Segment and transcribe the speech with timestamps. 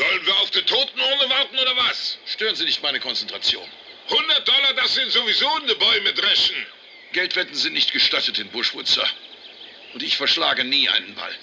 [0.00, 2.16] Sollen wir auf die Totenurne warten oder was?
[2.24, 3.68] Stören Sie nicht meine Konzentration.
[4.08, 6.56] 100 Dollar, das sind sowieso in die Bäume dreschen.
[7.12, 9.04] Geldwetten sind nicht gestattet in Bushwood, Sir.
[9.92, 11.34] Und ich verschlage nie einen Ball.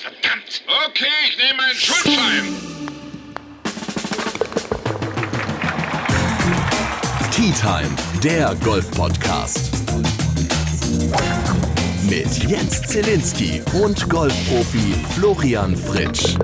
[0.00, 0.62] Verdammt.
[0.86, 2.56] Okay, ich nehme einen Schuldschein.
[7.34, 9.81] Tea Time, der Golf-Podcast.
[12.14, 16.36] Mit Jens Zielinski und Golfprofi Florian Fritsch.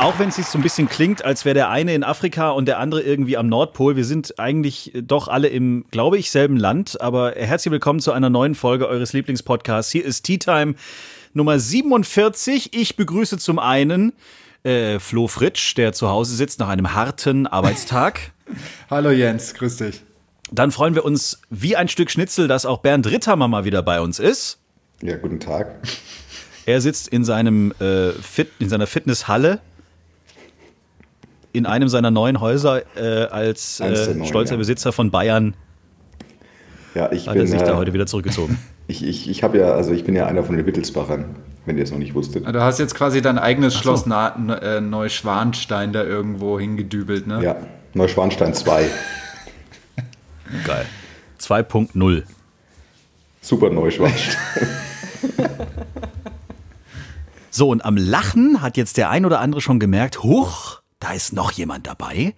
[0.00, 2.66] Auch wenn es sich so ein bisschen klingt, als wäre der eine in Afrika und
[2.66, 3.94] der andere irgendwie am Nordpol.
[3.94, 7.00] Wir sind eigentlich doch alle im, glaube ich, selben Land.
[7.00, 9.92] Aber herzlich willkommen zu einer neuen Folge eures Lieblingspodcasts.
[9.92, 10.74] Hier ist Tea Time
[11.32, 12.74] Nummer 47.
[12.74, 14.14] Ich begrüße zum einen
[14.64, 18.32] äh, Flo Fritsch, der zu Hause sitzt nach einem harten Arbeitstag.
[18.90, 20.02] Hallo Jens, grüß dich.
[20.52, 24.00] Dann freuen wir uns wie ein Stück Schnitzel, dass auch Bernd Ritthammer mal wieder bei
[24.00, 24.58] uns ist.
[25.02, 25.74] Ja, guten Tag.
[26.66, 29.60] Er sitzt in, seinem, äh, Fit, in seiner Fitnesshalle
[31.56, 34.58] in einem seiner neuen Häuser äh, als äh, neuen, stolzer ja.
[34.58, 35.54] Besitzer von Bayern.
[36.94, 38.58] Ja, ich hat bin, er sich da heute wieder zurückgezogen.
[38.88, 41.82] Ich, ich, ich habe ja, also ich bin ja einer von den Wittelsbachern, wenn ihr
[41.82, 42.46] es noch nicht wusstet.
[42.46, 43.80] Du hast jetzt quasi dein eigenes so.
[43.80, 44.28] Schloss Na,
[44.62, 47.42] äh, Neuschwanstein da irgendwo hingedübelt, ne?
[47.42, 47.56] Ja,
[47.94, 48.88] Neuschwanstein 2.
[50.64, 50.86] Geil.
[51.40, 52.22] 2.0.
[53.40, 54.68] Super Neuschwanstein.
[57.50, 61.32] so, und am Lachen hat jetzt der ein oder andere schon gemerkt, huch, da ist
[61.32, 62.34] noch jemand dabei.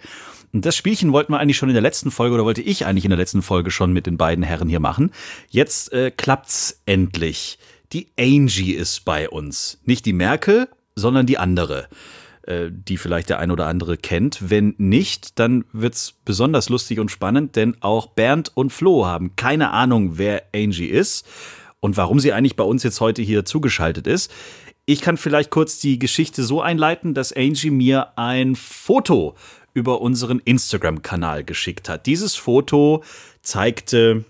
[0.52, 3.04] Und das Spielchen wollten wir eigentlich schon in der letzten Folge oder wollte ich eigentlich
[3.04, 5.12] in der letzten Folge schon mit den beiden Herren hier machen.
[5.50, 7.58] Jetzt äh, klappt's endlich.
[7.92, 9.80] Die Angie ist bei uns.
[9.84, 11.88] Nicht die Merkel, sondern die andere,
[12.48, 14.50] äh, die vielleicht der ein oder andere kennt.
[14.50, 19.70] Wenn nicht, dann wird's besonders lustig und spannend, denn auch Bernd und Flo haben keine
[19.70, 21.26] Ahnung, wer Angie ist
[21.80, 24.32] und warum sie eigentlich bei uns jetzt heute hier zugeschaltet ist.
[24.86, 29.34] Ich kann vielleicht kurz die Geschichte so einleiten, dass Angie mir ein Foto
[29.74, 32.06] über unseren Instagram-Kanal geschickt hat.
[32.06, 33.04] Dieses Foto
[33.42, 34.24] zeigte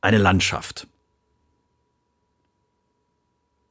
[0.00, 0.88] eine Landschaft.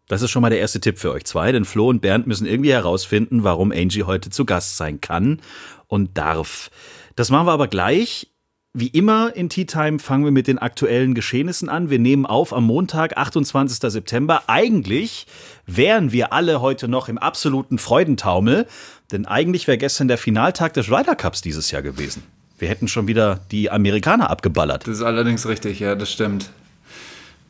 [0.08, 2.48] Das ist schon mal der erste Tipp für euch zwei, denn Flo und Bernd müssen
[2.48, 5.42] irgendwie herausfinden, warum Angie heute zu Gast sein kann
[5.88, 6.72] und darf.
[7.16, 8.32] Das machen wir aber gleich.
[8.74, 11.90] Wie immer in Tea Time fangen wir mit den aktuellen Geschehnissen an.
[11.90, 13.80] Wir nehmen auf am Montag, 28.
[13.92, 14.44] September.
[14.48, 15.26] Eigentlich
[15.66, 18.68] wären wir alle heute noch im absoluten Freudentaumel,
[19.12, 22.24] denn eigentlich wäre gestern der Finaltag des Ryder Cups dieses Jahr gewesen.
[22.60, 24.88] Wir hätten schon wieder die Amerikaner abgeballert.
[24.88, 26.52] Das ist allerdings richtig, ja, das stimmt.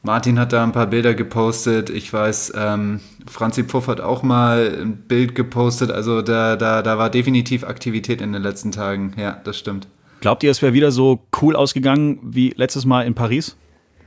[0.04, 1.90] Martin hat da ein paar Bilder gepostet.
[1.90, 5.92] Ich weiß, ähm, Franzi Pfuff hat auch mal ein Bild gepostet.
[5.92, 9.14] Also da, da, da war definitiv Aktivität in den letzten Tagen.
[9.18, 9.88] Ja, das stimmt.
[10.22, 13.56] Glaubt ihr, es wäre wieder so cool ausgegangen wie letztes Mal in Paris?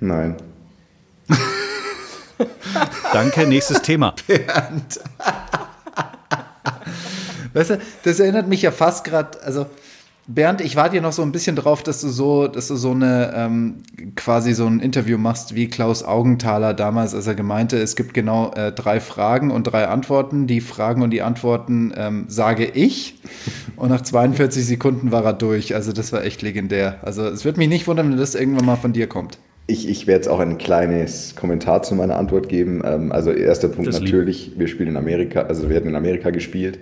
[0.01, 0.37] Nein.
[3.13, 4.15] Danke, nächstes Thema.
[4.27, 5.01] Bernd.
[7.53, 9.67] weißt du, das erinnert mich ja fast gerade, also
[10.35, 12.93] Bernd, ich warte dir noch so ein bisschen drauf, dass du so, dass du so
[12.93, 13.83] eine ähm,
[14.15, 18.53] quasi so ein Interview machst wie Klaus Augenthaler damals, als er gemeinte, es gibt genau
[18.53, 20.47] äh, drei Fragen und drei Antworten.
[20.47, 23.21] Die Fragen und die Antworten ähm, sage ich.
[23.75, 25.75] Und nach 42 Sekunden war er durch.
[25.75, 26.99] Also das war echt legendär.
[27.03, 29.39] Also es wird mich nicht wundern, wenn das irgendwann mal von dir kommt.
[29.67, 32.83] Ich, ich werde jetzt auch ein kleines Kommentar zu meiner Antwort geben.
[32.85, 34.59] Ähm, also erster Punkt das natürlich, lieb.
[34.61, 36.79] wir spielen in Amerika, also wir hatten in Amerika gespielt.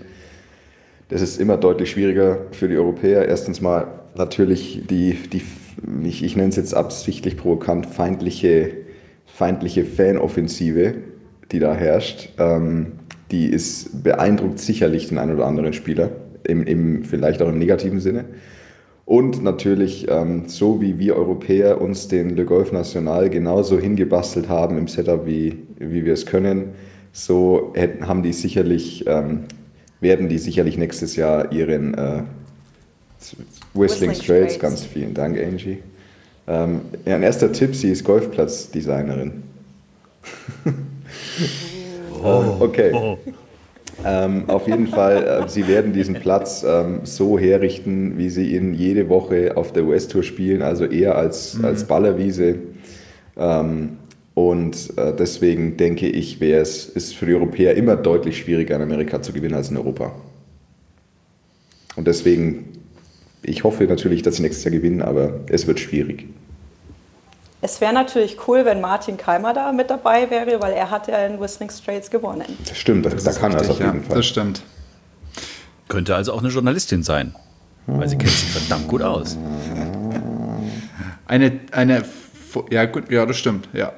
[1.08, 3.26] Das ist immer deutlich schwieriger für die Europäer.
[3.26, 5.42] Erstens mal natürlich die, die
[6.04, 8.70] ich, ich nenne es jetzt absichtlich provokant, feindliche,
[9.26, 10.94] feindliche Fanoffensive,
[11.52, 12.30] die da herrscht.
[12.38, 12.92] Ähm,
[13.30, 16.10] die ist beeindruckt sicherlich den einen oder anderen Spieler,
[16.44, 18.24] im, im, vielleicht auch im negativen Sinne.
[19.04, 24.76] Und natürlich, ähm, so wie wir Europäer uns den Le Golf National genauso hingebastelt haben
[24.76, 26.72] im Setup, wie, wie wir es können,
[27.12, 29.44] so hätten, haben die sicherlich ähm,
[30.00, 32.22] werden die sicherlich nächstes Jahr ihren äh,
[33.74, 35.78] Whistling, Straits, Straits, ganz vielen Dank, Angie.
[36.46, 39.42] Ähm, ja, ein erster Tipp, sie ist Golfplatzdesignerin.
[42.22, 42.56] oh.
[42.60, 42.92] okay.
[42.94, 43.18] Oh.
[44.04, 48.72] Ähm, auf jeden Fall, äh, sie werden diesen Platz ähm, so herrichten, wie sie ihn
[48.72, 51.64] jede Woche auf der US-Tour spielen, also eher als, mhm.
[51.64, 52.56] als Ballerwiese.
[53.36, 53.98] Ähm,
[54.38, 58.82] und äh, deswegen denke ich, wäre es ist für die Europäer immer deutlich schwieriger, in
[58.82, 60.12] Amerika zu gewinnen als in Europa.
[61.96, 62.84] Und deswegen,
[63.42, 66.28] ich hoffe natürlich, dass sie nächstes Jahr gewinnen, aber es wird schwierig.
[67.62, 71.18] Es wäre natürlich cool, wenn Martin Keimer da mit dabei wäre, weil er hat ja
[71.26, 72.46] in Whistling Straits gewonnen.
[72.68, 74.16] Das stimmt, das, da kann er es auf jeden ja, Fall.
[74.18, 74.62] Das stimmt.
[75.88, 77.34] Könnte also auch eine Journalistin sein,
[77.88, 79.36] weil sie kennt sich verdammt gut aus.
[81.26, 82.04] Eine, eine,
[82.70, 83.92] ja gut, ja, das stimmt, ja.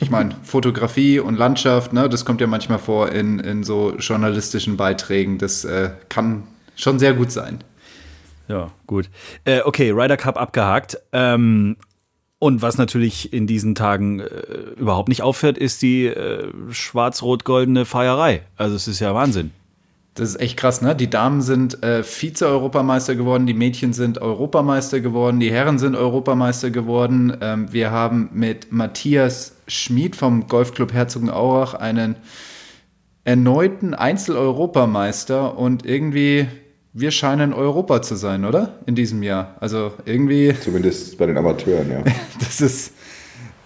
[0.00, 4.76] Ich meine, Fotografie und Landschaft, ne, das kommt ja manchmal vor in, in so journalistischen
[4.76, 5.38] Beiträgen.
[5.38, 6.44] Das äh, kann
[6.76, 7.64] schon sehr gut sein.
[8.48, 9.10] Ja, gut.
[9.44, 10.98] Äh, okay, Ryder Cup abgehakt.
[11.12, 11.76] Ähm,
[12.38, 14.26] und was natürlich in diesen Tagen äh,
[14.76, 18.42] überhaupt nicht auffällt, ist die äh, schwarz-rot-goldene Feierei.
[18.56, 19.50] Also es ist ja Wahnsinn.
[20.14, 20.96] Das ist echt krass, ne?
[20.96, 26.70] Die Damen sind äh, Vize-Europameister geworden, die Mädchen sind Europameister geworden, die Herren sind Europameister
[26.70, 27.36] geworden.
[27.40, 32.16] Ähm, wir haben mit Matthias Schmid vom Golfclub Herzogenaurach einen
[33.24, 36.48] erneuten Einzel-Europameister und irgendwie
[36.94, 38.78] wir scheinen Europa zu sein, oder?
[38.86, 39.56] In diesem Jahr.
[39.60, 40.54] Also irgendwie.
[40.60, 42.02] Zumindest bei den Amateuren, ja.
[42.40, 42.94] das ist.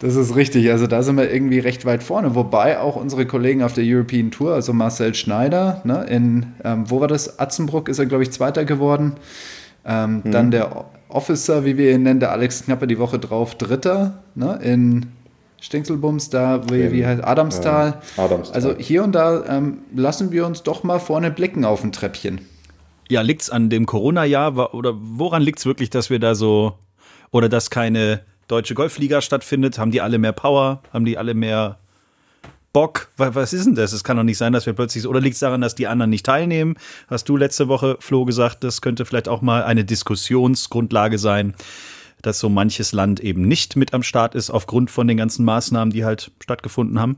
[0.01, 0.69] Das ist richtig.
[0.73, 2.35] Also da sind wir irgendwie recht weit vorne.
[2.35, 7.01] Wobei auch unsere Kollegen auf der European Tour, also Marcel Schneider, ne, in, ähm, wo
[7.01, 7.39] war das?
[7.39, 9.13] Atzenbruck ist er, glaube ich, Zweiter geworden.
[9.85, 10.31] Ähm, mhm.
[10.33, 14.59] Dann der Officer, wie wir ihn nennen, der Alex Knapper die Woche drauf, Dritter, ne,
[14.61, 15.07] in
[15.63, 18.01] Stinkelbums, da, wie, wie heißt Adamstal.
[18.17, 18.55] Äh, Adamstal.
[18.55, 22.41] Also hier und da ähm, lassen wir uns doch mal vorne blicken auf ein Treppchen.
[23.09, 26.75] Ja, liegt es an dem Corona-Jahr oder woran liegt es wirklich, dass wir da so
[27.31, 29.79] oder dass keine deutsche Golfliga stattfindet?
[29.79, 30.83] Haben die alle mehr Power?
[30.93, 31.79] Haben die alle mehr
[32.73, 33.09] Bock?
[33.17, 33.93] Was ist denn das?
[33.93, 36.11] Es kann doch nicht sein, dass wir plötzlich oder liegt es daran, dass die anderen
[36.11, 36.75] nicht teilnehmen?
[37.07, 41.55] Hast du letzte Woche, Flo, gesagt, das könnte vielleicht auch mal eine Diskussionsgrundlage sein,
[42.23, 45.93] dass so manches Land eben nicht mit am Start ist aufgrund von den ganzen Maßnahmen,
[45.93, 47.17] die halt stattgefunden haben?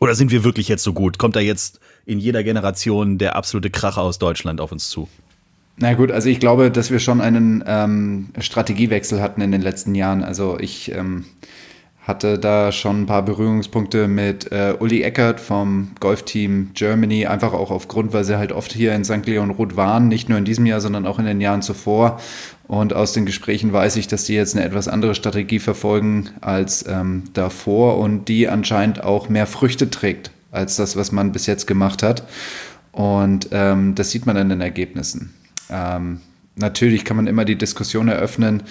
[0.00, 1.18] Oder sind wir wirklich jetzt so gut?
[1.18, 5.08] Kommt da jetzt in jeder Generation der absolute Kracher aus Deutschland auf uns zu?
[5.78, 9.94] Na gut, also ich glaube, dass wir schon einen ähm, Strategiewechsel hatten in den letzten
[9.94, 10.24] Jahren.
[10.24, 11.26] Also ich ähm,
[12.06, 17.72] hatte da schon ein paar Berührungspunkte mit äh, Uli Eckert vom Golfteam Germany, einfach auch
[17.72, 19.26] aufgrund, weil sie halt oft hier in St.
[19.26, 22.20] Leon Roth waren, nicht nur in diesem Jahr, sondern auch in den Jahren zuvor.
[22.68, 26.84] Und aus den Gesprächen weiß ich, dass die jetzt eine etwas andere Strategie verfolgen als
[26.86, 31.66] ähm, davor und die anscheinend auch mehr Früchte trägt als das, was man bis jetzt
[31.66, 32.22] gemacht hat.
[32.92, 35.34] Und ähm, das sieht man in den Ergebnissen.
[35.70, 36.20] Ähm,
[36.54, 38.62] natürlich kann man immer die Diskussion eröffnen,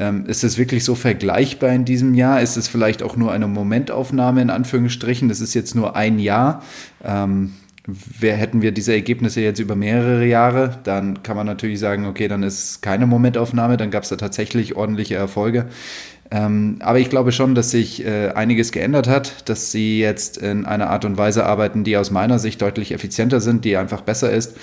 [0.00, 2.40] ähm, ist es wirklich so vergleichbar in diesem Jahr?
[2.40, 5.28] Ist es vielleicht auch nur eine Momentaufnahme in Anführungsstrichen?
[5.28, 6.62] Das ist jetzt nur ein Jahr.
[7.04, 7.52] Ähm,
[7.86, 12.28] wer, hätten wir diese Ergebnisse jetzt über mehrere Jahre, dann kann man natürlich sagen, okay,
[12.28, 15.66] dann ist es keine Momentaufnahme, dann gab es da tatsächlich ordentliche Erfolge.
[16.30, 20.64] Ähm, aber ich glaube schon, dass sich äh, einiges geändert hat, dass sie jetzt in
[20.64, 24.30] einer Art und Weise arbeiten, die aus meiner Sicht deutlich effizienter sind, die einfach besser
[24.30, 24.56] ist.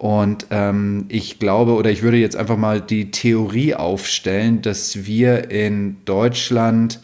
[0.00, 5.50] Und ähm, ich glaube, oder ich würde jetzt einfach mal die Theorie aufstellen, dass wir
[5.50, 7.00] in Deutschland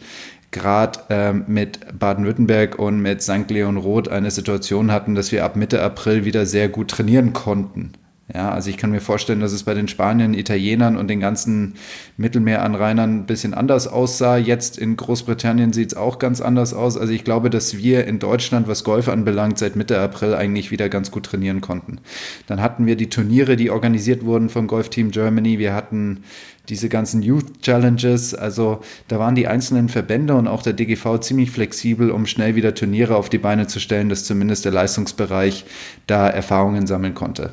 [0.49, 3.51] gerade ähm, mit Baden-Württemberg und mit St.
[3.51, 7.91] Leon Roth eine Situation hatten, dass wir ab Mitte April wieder sehr gut trainieren konnten.
[8.33, 11.75] Ja, also ich kann mir vorstellen, dass es bei den Spaniern, Italienern und den ganzen
[12.17, 14.35] Mittelmeeranrainern ein bisschen anders aussah.
[14.35, 16.97] Jetzt in Großbritannien sieht es auch ganz anders aus.
[16.97, 20.89] Also ich glaube, dass wir in Deutschland, was Golf anbelangt, seit Mitte April eigentlich wieder
[20.89, 21.99] ganz gut trainieren konnten.
[22.47, 25.57] Dann hatten wir die Turniere, die organisiert wurden vom Golf Team Germany.
[25.57, 26.23] Wir hatten
[26.67, 28.35] diese ganzen Youth Challenges.
[28.35, 32.75] Also da waren die einzelnen Verbände und auch der DGV ziemlich flexibel, um schnell wieder
[32.75, 35.63] Turniere auf die Beine zu stellen, dass zumindest der Leistungsbereich
[36.07, 37.51] da Erfahrungen sammeln konnte.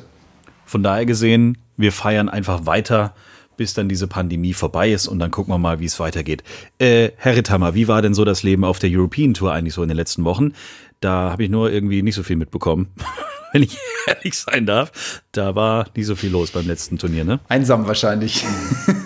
[0.65, 3.13] Von daher gesehen, wir feiern einfach weiter,
[3.57, 6.43] bis dann diese Pandemie vorbei ist und dann gucken wir mal, wie es weitergeht.
[6.79, 9.81] Äh, Herr Ritthammer, wie war denn so das Leben auf der European Tour eigentlich so
[9.81, 10.53] in den letzten Wochen?
[10.99, 12.87] Da habe ich nur irgendwie nicht so viel mitbekommen.
[13.53, 17.39] Wenn ich ehrlich sein darf, da war nicht so viel los beim letzten Turnier, ne?
[17.47, 18.43] Einsam wahrscheinlich.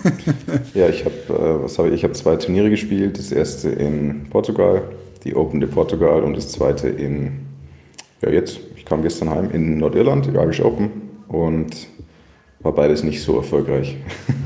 [0.74, 1.94] ja, ich habe äh, was habe ich?
[1.94, 3.16] Ich habe zwei Turniere gespielt.
[3.16, 4.82] Das erste in Portugal,
[5.22, 7.46] die Open de Portugal, und das zweite in
[8.22, 8.58] ja jetzt.
[8.76, 11.86] Ich kam gestern heim in Nordirland, die Irish Open und
[12.60, 13.96] war beides nicht so erfolgreich.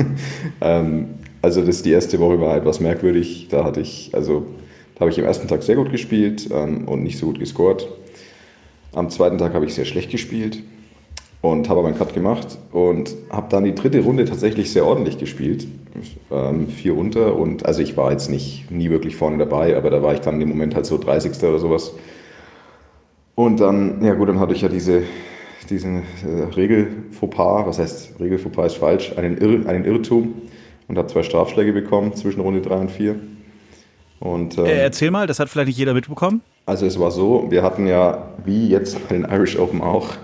[0.60, 1.06] ähm,
[1.42, 3.48] also das die erste Woche war etwas merkwürdig.
[3.50, 4.46] Da hatte ich, also
[4.94, 7.88] da habe ich am ersten Tag sehr gut gespielt ähm, und nicht so gut gescored.
[8.92, 10.62] Am zweiten Tag habe ich sehr schlecht gespielt
[11.40, 15.18] und habe aber einen Cut gemacht und habe dann die dritte Runde tatsächlich sehr ordentlich
[15.18, 15.66] gespielt.
[16.30, 20.02] Ähm, vier unter und also ich war jetzt nicht nie wirklich vorne dabei, aber da
[20.02, 21.42] war ich dann im Moment halt so 30.
[21.42, 21.92] oder sowas.
[23.36, 25.02] Und dann, ja gut, dann hatte ich ja diese
[25.66, 30.34] diesen äh, Regelfauxpas, was heißt Regelfauxpas ist falsch, einen, Irr, einen Irrtum
[30.88, 33.16] und habe zwei Strafschläge bekommen zwischen Runde 3 und 4.
[34.20, 36.42] Und, ähm, äh, Erzähl mal, das hat vielleicht nicht jeder mitbekommen.
[36.66, 40.14] Also es war so, wir hatten ja, wie jetzt bei den Irish Open auch,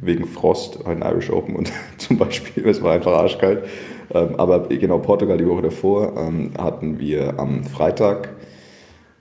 [0.00, 3.64] wegen Frost ein Irish Open und zum Beispiel, es war einfach arschkalt.
[4.12, 8.30] Ähm, aber genau, Portugal die Woche davor ähm, hatten wir am Freitag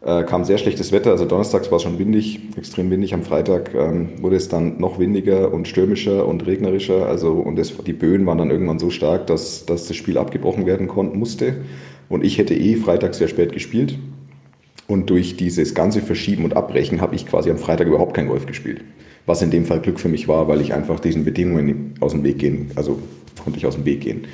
[0.06, 3.14] äh, kam sehr schlechtes Wetter, also donnerstags war es schon windig, extrem windig.
[3.14, 7.08] Am Freitag ähm, wurde es dann noch windiger und stürmischer und regnerischer.
[7.08, 10.66] Also, und das, die Böen waren dann irgendwann so stark, dass, dass das Spiel abgebrochen
[10.66, 11.56] werden konnte, musste.
[12.10, 13.98] Und ich hätte eh Freitag sehr spät gespielt.
[14.88, 18.46] Und durch dieses ganze Verschieben und Abbrechen habe ich quasi am Freitag überhaupt kein Golf
[18.46, 18.82] gespielt.
[19.26, 22.26] Was in dem Fall Glück für mich war, weil ich einfach diesen Bedingungen aus dem
[22.26, 23.00] Weg gehen, also
[23.42, 24.26] konnte ich aus dem Weg gehen.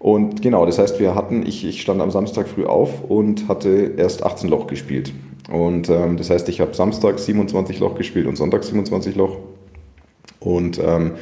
[0.00, 3.92] Und genau, das heißt, wir hatten, ich, ich stand am Samstag früh auf und hatte
[3.98, 5.12] erst 18 Loch gespielt.
[5.52, 9.36] Und ähm, das heißt, ich habe Samstag 27 Loch gespielt und Sonntag 27 Loch.
[10.40, 11.12] Und ähm,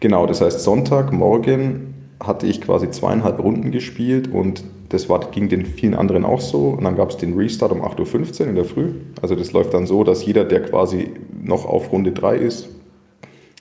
[0.00, 5.64] genau, das heißt, Sonntagmorgen hatte ich quasi zweieinhalb Runden gespielt und das war, ging den
[5.64, 6.70] vielen anderen auch so.
[6.70, 8.94] Und dann gab es den Restart um 8.15 Uhr in der Früh.
[9.22, 11.10] Also das läuft dann so, dass jeder, der quasi
[11.40, 12.68] noch auf Runde 3 ist,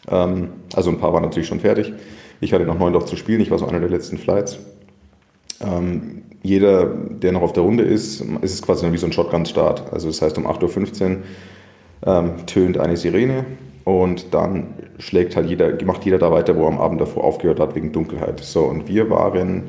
[0.10, 1.94] ähm, also ein paar waren natürlich schon fertig,
[2.44, 4.60] ich hatte noch neun Loch zu spielen, ich war so einer der letzten Flights.
[5.62, 9.94] Ähm, jeder, der noch auf der Runde ist, ist es quasi wie so ein Shotgun-Start.
[9.94, 11.18] Also das heißt, um 8.15 Uhr
[12.06, 13.46] ähm, tönt eine Sirene
[13.86, 14.68] und dann
[15.00, 17.94] schlägt halt jeder, macht jeder da weiter, wo er am Abend davor aufgehört hat, wegen
[17.94, 18.42] Dunkelheit.
[18.42, 19.64] So, und wir waren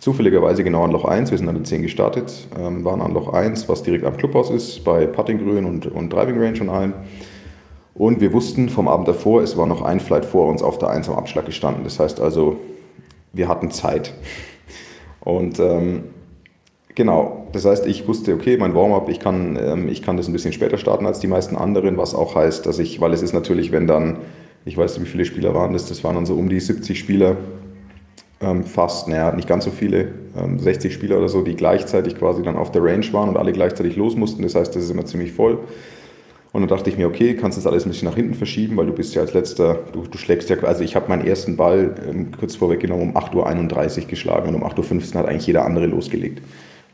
[0.00, 3.32] zufälligerweise genau an Loch 1, wir sind an der 10 gestartet, ähm, waren an Loch
[3.32, 6.92] 1, was direkt am Clubhaus ist, bei Puttinggrün und, und Driving Range und allem.
[7.98, 10.88] Und wir wussten vom Abend davor, es war noch ein Flight vor uns auf der
[10.90, 11.82] 1 am Abschlag gestanden.
[11.82, 12.56] Das heißt also,
[13.32, 14.14] wir hatten Zeit.
[15.20, 16.04] Und ähm,
[16.94, 20.32] genau, das heißt, ich wusste, okay, mein Warm-up, ich, kann, ähm, ich kann das ein
[20.32, 23.32] bisschen später starten als die meisten anderen, was auch heißt, dass ich, weil es ist
[23.32, 24.18] natürlich, wenn dann,
[24.64, 26.96] ich weiß nicht, wie viele Spieler waren das, das waren dann so um die 70
[26.96, 27.36] Spieler,
[28.40, 30.12] ähm, fast, naja, nicht ganz so viele,
[30.58, 33.52] 60 ähm, Spieler oder so, die gleichzeitig quasi dann auf der Range waren und alle
[33.52, 34.44] gleichzeitig los mussten.
[34.44, 35.58] Das heißt, das ist immer ziemlich voll.
[36.52, 38.76] Und dann dachte ich mir, okay, kannst du das alles ein bisschen nach hinten verschieben,
[38.76, 41.56] weil du bist ja als letzter, du, du schlägst ja, also ich habe meinen ersten
[41.56, 45.66] Ball ähm, kurz vorweggenommen um 8.31 Uhr geschlagen und um 8.15 Uhr hat eigentlich jeder
[45.66, 46.42] andere losgelegt,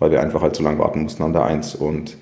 [0.01, 1.77] weil wir einfach halt zu lange warten mussten an der 1.
[1.77, 2.17] Und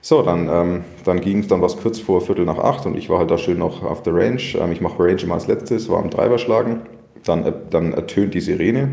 [0.00, 3.08] so, dann, ähm, dann ging es dann was kurz vor Viertel nach acht und ich
[3.08, 4.40] war halt da schön noch auf der Range.
[4.58, 6.80] Ähm, ich mache Range immer als letztes, war am Driver schlagen,
[7.24, 8.88] dann, äh, dann ertönt die Sirene.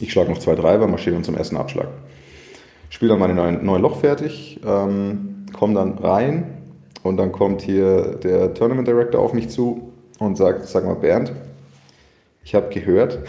[0.00, 1.88] Ich schlage noch zwei Driver, marschiere dann zum ersten Abschlag.
[2.90, 6.63] Spiele dann meine neuen, neuen Loch fertig, ähm, komme dann rein,
[7.04, 11.32] und dann kommt hier der Tournament Director auf mich zu und sagt, sag mal Bernd,
[12.42, 13.20] ich habe gehört,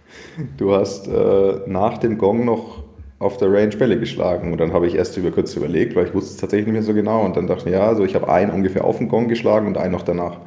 [0.56, 2.84] du hast äh, nach dem Gong noch
[3.18, 4.52] auf der Range Bälle geschlagen.
[4.52, 6.82] Und dann habe ich erst über kurz überlegt, weil ich wusste es tatsächlich nicht mehr
[6.82, 7.24] so genau.
[7.24, 9.78] Und dann dachte ich, ja, also ich habe einen ungefähr auf den Gong geschlagen und
[9.78, 10.38] einen noch danach.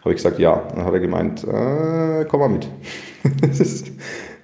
[0.00, 0.62] Habe ich gesagt, ja.
[0.74, 2.68] Dann hat er gemeint, äh, komm mal mit.
[3.42, 3.92] das ist,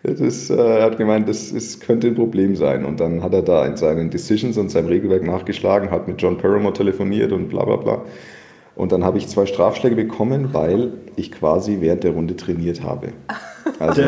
[0.02, 2.84] das, äh, er hat gemeint, das ist, könnte ein Problem sein.
[2.84, 6.38] Und dann hat er da in seinen Decisions und seinem Regelwerk nachgeschlagen, hat mit John
[6.38, 8.02] Paramore telefoniert und bla bla bla.
[8.76, 13.08] Und dann habe ich zwei Strafschläge bekommen, weil ich quasi während der Runde trainiert habe.
[13.78, 14.02] Also,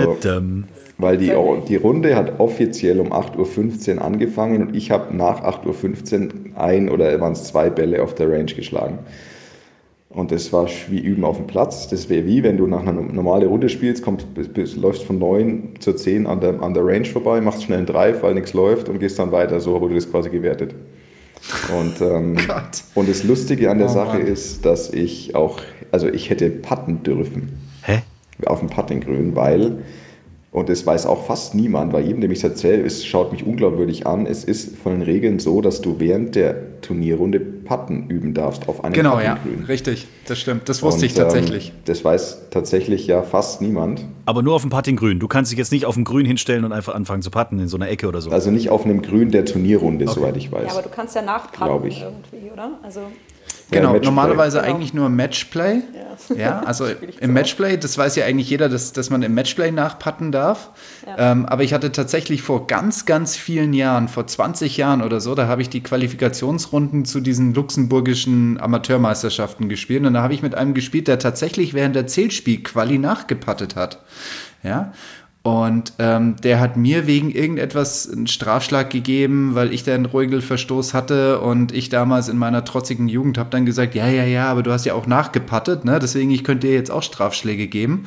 [0.98, 1.32] weil die,
[1.68, 6.90] die Runde hat offiziell um 8.15 Uhr angefangen und ich habe nach 8.15 Uhr ein
[6.90, 8.98] oder waren es zwei Bälle auf der Range geschlagen.
[10.14, 11.88] Und das war wie Üben auf dem Platz.
[11.88, 14.26] Das wäre wie, wenn du nach einer normalen Runde spielst, kommst,
[14.76, 18.22] läufst von 9 zur 10 an der, an der Range vorbei, machst schnell einen Drive,
[18.22, 19.58] weil nichts läuft und gehst dann weiter.
[19.60, 20.74] So wurde das quasi gewertet.
[21.74, 22.36] Und, ähm,
[22.94, 24.26] und das Lustige an der oh, Sache Mann.
[24.26, 27.58] ist, dass ich auch, also ich hätte putten dürfen.
[27.82, 28.02] Hä?
[28.44, 29.78] Auf dem Puttinggrün, weil
[30.52, 33.46] und das weiß auch fast niemand, weil jedem, dem ich es erzähle, es schaut mich
[33.46, 34.26] unglaubwürdig an.
[34.26, 38.84] Es ist von den Regeln so, dass du während der Turnierrunde Patten üben darfst auf
[38.84, 40.68] einem Genau, ja, richtig, das stimmt.
[40.68, 41.68] Das wusste Und, ich tatsächlich.
[41.70, 44.04] Ähm, das weiß tatsächlich ja fast niemand.
[44.26, 45.18] Aber nur auf dem Puttinggrün.
[45.20, 47.68] Du kannst dich jetzt nicht auf dem Grün hinstellen und einfach anfangen zu patten in
[47.68, 48.30] so einer Ecke oder so.
[48.30, 50.14] Also nicht auf einem Grün der Turnierrunde, okay.
[50.14, 50.66] soweit ich weiß.
[50.66, 52.78] Ja, aber du kannst ja nachpatten irgendwie, oder?
[52.82, 53.00] Also
[53.72, 54.70] Genau, ja, normalerweise genau.
[54.70, 55.82] eigentlich nur Matchplay.
[56.28, 56.86] Ja, ja also
[57.20, 60.70] im Matchplay, das weiß ja eigentlich jeder, dass, dass man im Matchplay nachpatten darf.
[61.06, 61.32] Ja.
[61.32, 65.34] Ähm, aber ich hatte tatsächlich vor ganz, ganz vielen Jahren, vor 20 Jahren oder so,
[65.34, 70.04] da habe ich die Qualifikationsrunden zu diesen luxemburgischen Amateurmeisterschaften gespielt.
[70.06, 74.00] Und da habe ich mit einem gespielt, der tatsächlich während der Zählspiel-Quali nachgepattet hat.
[74.62, 74.92] Ja,
[75.42, 80.94] und ähm, der hat mir wegen irgendetwas einen Strafschlag gegeben, weil ich da einen Regelverstoß
[80.94, 84.62] hatte und ich damals in meiner trotzigen Jugend habe dann gesagt, ja, ja, ja, aber
[84.62, 85.98] du hast ja auch nachgepattet, ne?
[85.98, 88.06] deswegen ich könnte dir jetzt auch Strafschläge geben.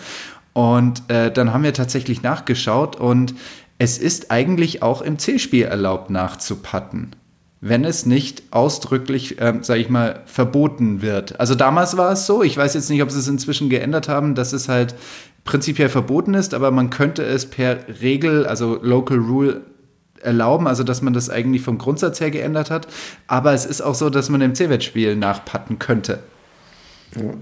[0.53, 3.35] Und äh, dann haben wir tatsächlich nachgeschaut und
[3.77, 7.11] es ist eigentlich auch im C-Spiel erlaubt nachzupatten
[7.61, 11.39] wenn es nicht ausdrücklich, äh, sage ich mal, verboten wird.
[11.39, 14.35] Also damals war es so, ich weiß jetzt nicht, ob sie es inzwischen geändert haben,
[14.35, 14.93] dass es halt
[15.45, 19.61] prinzipiell verboten ist, aber man könnte es per Regel, also Local Rule,
[20.21, 22.87] erlauben, also dass man das eigentlich vom Grundsatz her geändert hat.
[23.27, 26.19] Aber es ist auch so, dass man im C-Wettspiel nachpatten könnte.
[27.15, 27.33] Ja,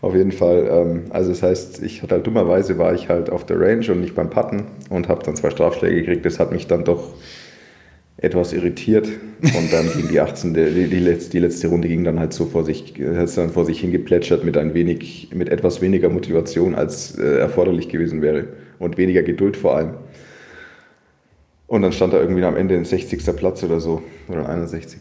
[0.00, 0.66] auf jeden Fall.
[0.70, 4.00] Ähm, also das heißt, ich hatte halt dummerweise war ich halt auf der Range und
[4.00, 6.24] nicht beim Patten und habe dann zwei Strafschläge gekriegt.
[6.24, 7.14] Das hat mich dann doch
[8.18, 9.08] etwas irritiert
[9.42, 10.54] und dann ging die 18.
[10.54, 13.66] Die, die, letzte, die letzte Runde ging dann halt so vor sich, hat dann vor
[13.66, 18.96] sich hingeplätschert mit ein wenig, mit etwas weniger Motivation als äh, erforderlich gewesen wäre und
[18.96, 19.94] weniger Geduld vor allem.
[21.66, 23.36] Und dann stand er irgendwie am Ende ein 60.
[23.36, 25.00] Platz oder so, oder ein 61.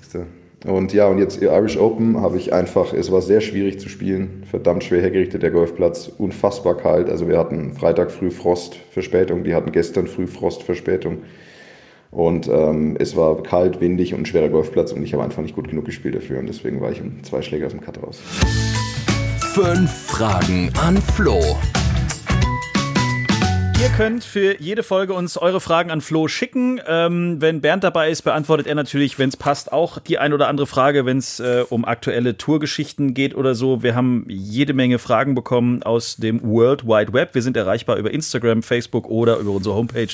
[0.65, 4.43] Und ja, und jetzt Irish Open habe ich einfach, es war sehr schwierig zu spielen,
[4.49, 7.07] verdammt schwer hergerichtet der Golfplatz, unfassbar kalt.
[7.07, 11.19] Also wir hatten Freitag früh Frostverspätung, die hatten gestern früh Frostverspätung.
[12.15, 15.53] Und ähm, es war kalt, windig und ein schwerer Golfplatz und ich habe einfach nicht
[15.53, 18.21] gut genug gespielt dafür und deswegen war ich um zwei Schläge aus dem Cut raus.
[19.53, 21.41] Fünf Fragen an Flo.
[23.81, 26.79] Ihr könnt für jede Folge uns eure Fragen an Flo schicken.
[26.87, 30.47] Ähm, wenn Bernd dabei ist, beantwortet er natürlich, wenn es passt, auch die ein oder
[30.47, 33.83] andere Frage, wenn es äh, um aktuelle Tourgeschichten geht oder so.
[33.83, 37.35] Wir haben jede Menge Fragen bekommen aus dem World Wide Web.
[37.35, 40.07] Wir sind erreichbar über Instagram, Facebook oder über unsere Homepage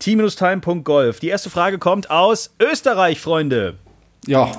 [0.00, 1.20] t-time.golf.
[1.20, 3.76] Die erste Frage kommt aus Österreich, Freunde.
[4.26, 4.50] Ja.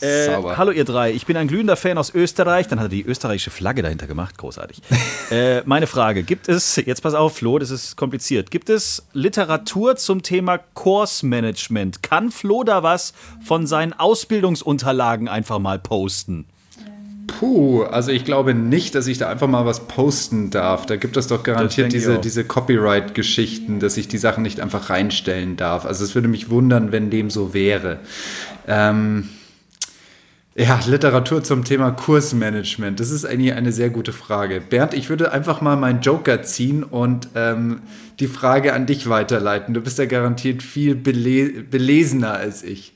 [0.00, 2.68] Äh, hallo ihr drei, ich bin ein glühender Fan aus Österreich.
[2.68, 4.82] Dann hat er die österreichische Flagge dahinter gemacht, großartig.
[5.30, 9.96] äh, meine Frage, gibt es, jetzt pass auf Flo, das ist kompliziert, gibt es Literatur
[9.96, 12.02] zum Thema Kursmanagement?
[12.02, 16.46] Kann Flo da was von seinen Ausbildungsunterlagen einfach mal posten?
[17.26, 20.86] Puh, also ich glaube nicht, dass ich da einfach mal was posten darf.
[20.86, 25.56] Da gibt es doch garantiert diese, diese Copyright-Geschichten, dass ich die Sachen nicht einfach reinstellen
[25.56, 25.86] darf.
[25.86, 28.00] Also es würde mich wundern, wenn dem so wäre.
[28.68, 29.28] Ähm,
[30.58, 32.98] ja, Literatur zum Thema Kursmanagement.
[32.98, 34.62] Das ist eigentlich eine sehr gute Frage.
[34.62, 37.82] Bernd, ich würde einfach mal meinen Joker ziehen und ähm,
[38.20, 39.74] die Frage an dich weiterleiten.
[39.74, 42.95] Du bist ja garantiert viel bele belesener als ich.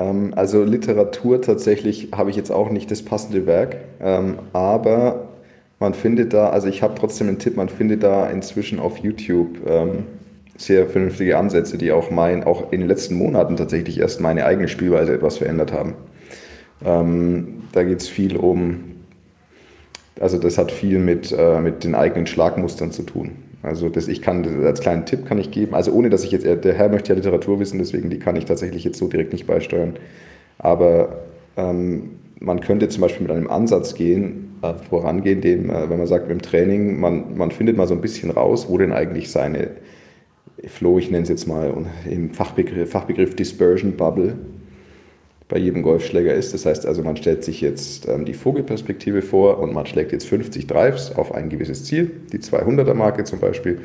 [0.00, 5.28] Ähm, also Literatur tatsächlich habe ich jetzt auch nicht das passende Werk, ähm, aber
[5.78, 9.58] man findet da, also ich habe trotzdem einen Tipp, man findet da inzwischen auf YouTube
[9.66, 10.04] ähm,
[10.56, 14.68] sehr vernünftige Ansätze, die auch mein, auch in den letzten Monaten tatsächlich erst meine eigene
[14.68, 15.94] Spielweise etwas verändert haben.
[16.82, 18.84] da geht es viel um,
[20.18, 23.32] also das hat viel mit, äh, mit den eigenen Schlagmustern zu tun.
[23.62, 26.44] Also das, ich kann als kleinen Tipp kann ich geben, also ohne dass ich jetzt,
[26.44, 29.46] der Herr möchte ja Literatur wissen, deswegen die kann ich tatsächlich jetzt so direkt nicht
[29.46, 29.94] beisteuern.
[30.58, 31.24] Aber
[31.56, 36.06] ähm, man könnte zum Beispiel mit einem Ansatz gehen, äh, vorangehen, dem, äh, wenn man
[36.06, 39.72] sagt, im Training, man, man findet mal so ein bisschen raus, wo denn eigentlich seine
[40.66, 41.72] Flow, ich nenne es jetzt mal
[42.08, 44.36] im Fachbegriff, Fachbegriff Dispersion Bubble,
[45.50, 46.54] bei jedem Golfschläger ist.
[46.54, 50.26] Das heißt also, man stellt sich jetzt ähm, die Vogelperspektive vor und man schlägt jetzt
[50.26, 53.80] 50 Drives auf ein gewisses Ziel, die 200er Marke zum Beispiel.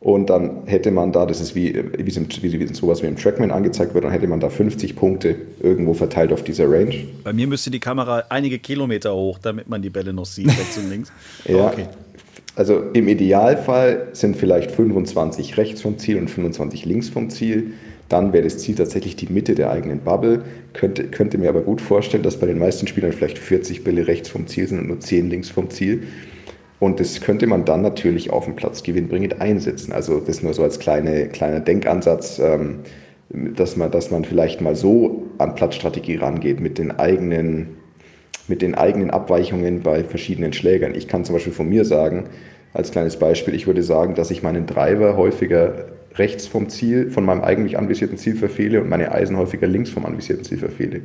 [0.00, 3.52] Und dann hätte man da, das ist wie, wie, wie, wie sowas wie im Trackman
[3.52, 7.06] angezeigt wird, dann hätte man da 50 Punkte irgendwo verteilt auf dieser Range.
[7.22, 10.76] Bei mir müsste die Kamera einige Kilometer hoch, damit man die Bälle noch sieht, rechts
[10.76, 11.12] und links.
[11.44, 11.68] ja.
[11.68, 11.86] Okay.
[12.56, 17.74] Also im Idealfall sind vielleicht 25 rechts vom Ziel und 25 links vom Ziel
[18.12, 20.42] dann wäre das Ziel tatsächlich die Mitte der eigenen Bubble.
[20.74, 24.28] Könnte, könnte mir aber gut vorstellen, dass bei den meisten Spielern vielleicht 40 Bälle rechts
[24.28, 26.02] vom Ziel sind und nur 10 links vom Ziel.
[26.78, 29.92] Und das könnte man dann natürlich auf dem Platz gewinnbringend einsetzen.
[29.92, 32.80] Also das nur so als kleine, kleiner Denkansatz, ähm,
[33.30, 37.76] dass, man, dass man vielleicht mal so an Platzstrategie rangeht mit den eigenen,
[38.48, 40.94] mit den eigenen Abweichungen bei verschiedenen Schlägern.
[40.94, 42.24] Ich kann zum Beispiel von mir sagen,
[42.74, 47.24] als kleines Beispiel, ich würde sagen, dass ich meinen Driver häufiger rechts vom Ziel, von
[47.24, 51.00] meinem eigentlich anvisierten Ziel verfehle und meine Eisen häufiger links vom anvisierten Ziel verfehle.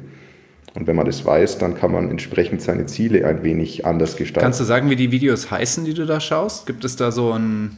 [0.75, 4.43] Und wenn man das weiß, dann kann man entsprechend seine Ziele ein wenig anders gestalten.
[4.43, 6.67] Kannst du sagen, wie die Videos heißen, die du da schaust?
[6.67, 7.77] Gibt es da so einen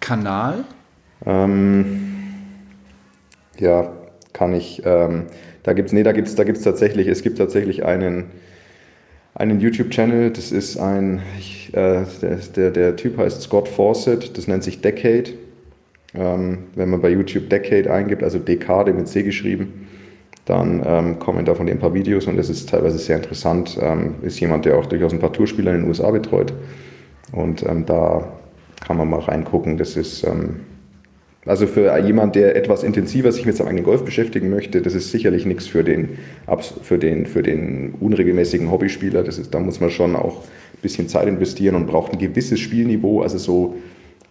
[0.00, 0.64] Kanal?
[1.26, 2.14] Ähm,
[3.58, 3.92] ja,
[4.32, 4.82] kann ich.
[4.84, 5.26] Ähm,
[5.62, 8.26] da gibt es, nee, da gibt es da gibt's tatsächlich, es gibt tatsächlich einen,
[9.38, 14.48] einen YouTube-Channel, das ist ein, ich, äh, der, der, der Typ heißt Scott Fawcett, das
[14.48, 15.30] nennt sich Decade.
[16.14, 19.86] Ähm, wenn man bei YouTube Decade eingibt, also Dekade mit C geschrieben,
[20.44, 23.78] dann ähm, kommen da von dem ein paar Videos und das ist teilweise sehr interessant.
[23.80, 26.52] Ähm, ist jemand, der auch durchaus ein paar Tourspieler in den USA betreut.
[27.32, 28.32] Und ähm, da
[28.84, 29.76] kann man mal reingucken.
[29.76, 30.60] Das ist ähm,
[31.48, 35.10] also für jemand, der etwas intensiver sich mit seinem eigenen Golf beschäftigen möchte, das ist
[35.10, 36.18] sicherlich nichts für den,
[36.82, 39.22] für den, für den unregelmäßigen Hobbyspieler.
[39.22, 42.60] Das ist, da muss man schon auch ein bisschen Zeit investieren und braucht ein gewisses
[42.60, 43.22] Spielniveau.
[43.22, 43.76] Also so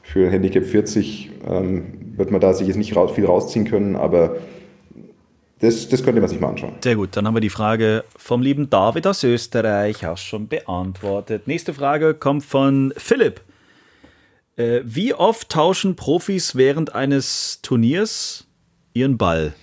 [0.04, 4.38] für Handicap 40 ähm, wird man da sich jetzt nicht raus, viel rausziehen können, aber
[5.60, 6.74] das, das könnte man sich mal anschauen.
[6.84, 11.48] Sehr gut, dann haben wir die Frage vom lieben David aus Österreich auch schon beantwortet.
[11.48, 13.42] Nächste Frage kommt von Philipp.
[14.58, 18.46] Äh, wie oft tauschen Profis während eines Turniers
[18.94, 19.54] ihren Ball?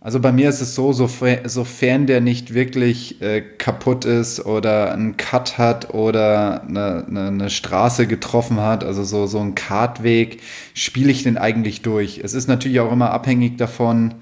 [0.00, 5.16] Also bei mir ist es so, sofern der nicht wirklich äh, kaputt ist oder einen
[5.16, 10.42] Cut hat oder eine, eine, eine, Straße getroffen hat, also so, so ein Kartweg,
[10.74, 12.20] spiele ich den eigentlich durch.
[12.22, 14.16] Es ist natürlich auch immer abhängig davon,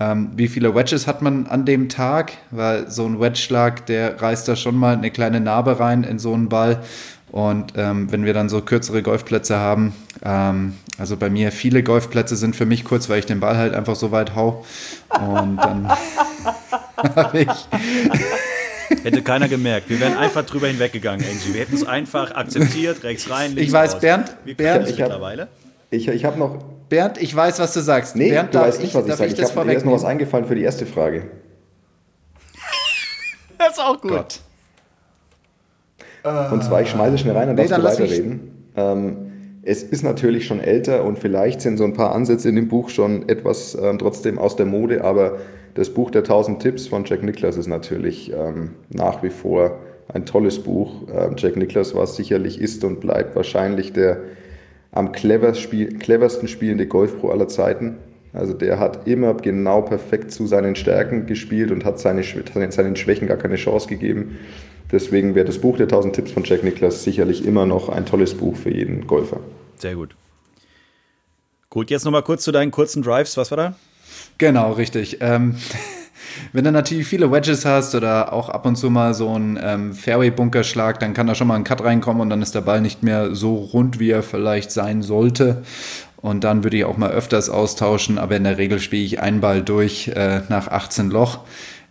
[0.00, 4.48] ähm, wie viele Wedges hat man an dem Tag, weil so ein Wedge-Schlag, der reißt
[4.48, 6.82] da schon mal eine kleine Narbe rein in so einen Ball.
[7.32, 12.36] Und ähm, wenn wir dann so kürzere Golfplätze haben, ähm, Also bei mir viele Golfplätze
[12.36, 14.64] sind für mich kurz, weil ich den Ball halt einfach so weit hau.
[15.14, 15.88] Und dann
[17.16, 18.98] habe ich.
[19.04, 19.88] Hätte keiner gemerkt.
[19.88, 21.54] Wir wären einfach drüber hinweggegangen, Angie.
[21.54, 24.00] Wir hätten es einfach akzeptiert, rechts rein, links Ich weiß, raus.
[24.00, 25.48] Bernd, Wie Bernd, ich mittlerweile?
[25.90, 26.58] Ich, ich habe noch.
[26.88, 28.16] Bernd, ich weiß, was du sagst.
[28.16, 29.30] Nee, Bernd, du darf weißt nicht, was ich darf sage.
[29.30, 31.30] Ich, das habe mir erst noch was eingefallen für die erste Frage.
[33.58, 34.10] Das ist auch gut.
[34.10, 34.40] Gott.
[36.22, 38.40] Und zwar, ich schmeiße schnell rein, dann Nee, darfst dann du weiterreden.
[38.76, 39.16] Ähm,
[39.62, 42.88] es ist natürlich schon älter und vielleicht sind so ein paar Ansätze in dem Buch
[42.88, 45.38] schon etwas ähm, trotzdem aus der Mode, aber
[45.74, 49.78] das Buch der 1000 Tipps von Jack Nicklaus ist natürlich ähm, nach wie vor
[50.12, 51.02] ein tolles Buch.
[51.14, 54.18] Ähm, Jack Nicklaus war sicherlich, ist und bleibt wahrscheinlich der
[54.92, 57.98] am cleverst spiel, cleversten spielende Golfpro aller Zeiten.
[58.32, 63.28] Also der hat immer genau perfekt zu seinen Stärken gespielt und hat seine, seinen Schwächen
[63.28, 64.38] gar keine Chance gegeben.
[64.92, 68.34] Deswegen wäre das Buch der 1000 Tipps von Jack Nicklaus sicherlich immer noch ein tolles
[68.34, 69.40] Buch für jeden Golfer.
[69.78, 70.14] Sehr gut.
[71.68, 73.36] Gut, jetzt nochmal kurz zu deinen kurzen Drives.
[73.36, 73.74] Was war da?
[74.38, 75.18] Genau, richtig.
[75.20, 75.54] Ähm,
[76.52, 79.92] wenn du natürlich viele Wedges hast oder auch ab und zu mal so einen ähm,
[79.94, 83.02] Fairway-Bunkerschlag, dann kann da schon mal ein Cut reinkommen und dann ist der Ball nicht
[83.02, 85.62] mehr so rund, wie er vielleicht sein sollte.
[86.16, 89.40] Und dann würde ich auch mal öfters austauschen, aber in der Regel spiele ich einen
[89.40, 91.40] Ball durch äh, nach 18 Loch.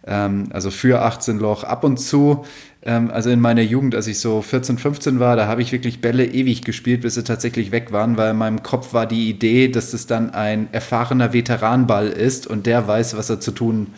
[0.06, 2.46] Ähm, also für 18 Loch ab und zu.
[2.82, 6.00] Ähm, also in meiner Jugend, als ich so 14, 15 war, da habe ich wirklich
[6.02, 9.68] Bälle ewig gespielt, bis sie tatsächlich weg waren, weil in meinem Kopf war die Idee,
[9.68, 13.94] dass es dann ein erfahrener Veteranball ist und der weiß, was er zu tun,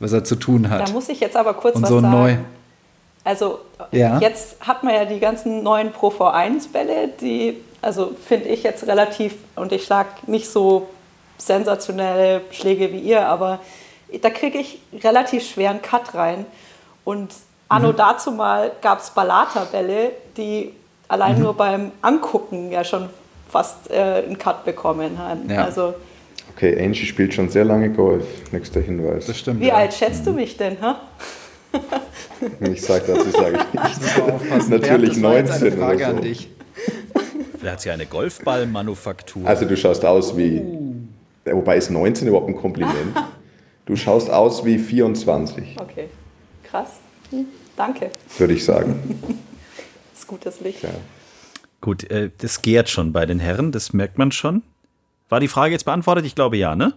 [0.00, 0.92] was er zu tun Da hat.
[0.92, 2.12] muss ich jetzt aber kurz Und was so sagen.
[2.12, 2.36] neu.
[3.22, 3.60] Also
[3.92, 4.18] Ja.
[4.18, 9.34] jetzt hat man ja die ganzen neuen Pro V1-Bälle, die, also finde ich jetzt relativ,
[9.54, 10.88] und ich schlage nicht so
[11.38, 13.60] sensationelle Schläge wie ihr, aber
[14.22, 16.46] da kriege ich relativ schweren Cut rein.
[17.04, 17.30] Und
[17.74, 17.96] anno Mhm.
[17.96, 20.72] dazu mal gab es Ballata-Bälle, die
[21.08, 21.42] allein Mhm.
[21.42, 23.08] nur beim Angucken ja schon
[23.48, 25.48] fast äh, einen Cut bekommen haben.
[25.50, 25.64] Ja.
[25.64, 25.94] Also
[26.56, 28.24] Okay, Angie spielt schon sehr lange Golf.
[28.52, 29.26] Nächster Hinweis.
[29.26, 29.60] Das stimmt.
[29.60, 29.74] wie ja.
[29.74, 30.76] alt schätzt du mich denn?
[30.80, 30.94] Hä?
[32.72, 34.68] Ich sage dazu, sage ich nicht.
[34.70, 36.16] Natürlich Bernd, das war jetzt 19 eine Frage oder so.
[36.16, 36.48] an dich.
[37.58, 39.46] Vielleicht hat sie eine Golfballmanufaktur.
[39.46, 40.62] Also du schaust aus wie,
[41.46, 43.16] Ja, wobei ist 19 überhaupt ein Kompliment?
[43.86, 46.08] Du schaust aus wie 24, Okay,
[46.62, 46.88] krass.
[47.30, 47.44] Hm,
[47.76, 48.10] danke.
[48.38, 49.20] würde ich sagen.
[50.12, 50.82] Das ist gutes Licht.
[50.82, 50.90] Ja.
[51.80, 54.62] Gut, äh, das gärt schon bei den Herren, das merkt man schon.
[55.28, 56.24] War die Frage jetzt beantwortet?
[56.24, 56.94] Ich glaube ja, ne?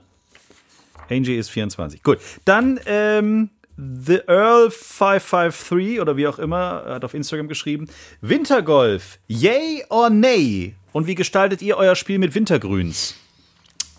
[1.10, 2.04] Angie ist 24.
[2.04, 7.88] Gut, dann ähm, The Earl 553 oder wie auch immer hat auf Instagram geschrieben.
[8.22, 10.76] Wintergolf, yay or nay?
[10.94, 13.16] Und wie gestaltet ihr euer Spiel mit Wintergrüns?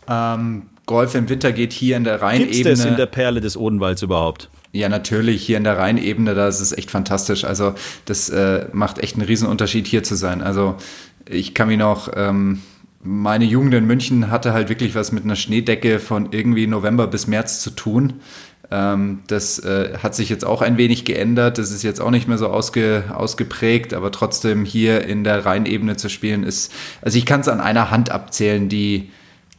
[0.08, 2.88] Ähm, Golf im Winter geht hier in der Gibt es Rheinebene.
[2.88, 4.48] in der Perle des Odenwalds überhaupt?
[4.72, 7.44] Ja, natürlich, hier in der Rheinebene, da ist es echt fantastisch.
[7.44, 10.42] Also das äh, macht echt einen Riesenunterschied, hier zu sein.
[10.42, 10.76] Also
[11.28, 12.60] ich kann mich noch, ähm,
[13.02, 17.26] meine Jugend in München hatte halt wirklich was mit einer Schneedecke von irgendwie November bis
[17.26, 18.14] März zu tun.
[18.70, 21.56] Ähm, das äh, hat sich jetzt auch ein wenig geändert.
[21.56, 25.96] Das ist jetzt auch nicht mehr so ausge, ausgeprägt, aber trotzdem hier in der Rheinebene
[25.96, 29.10] zu spielen ist, also ich kann es an einer Hand abzählen, die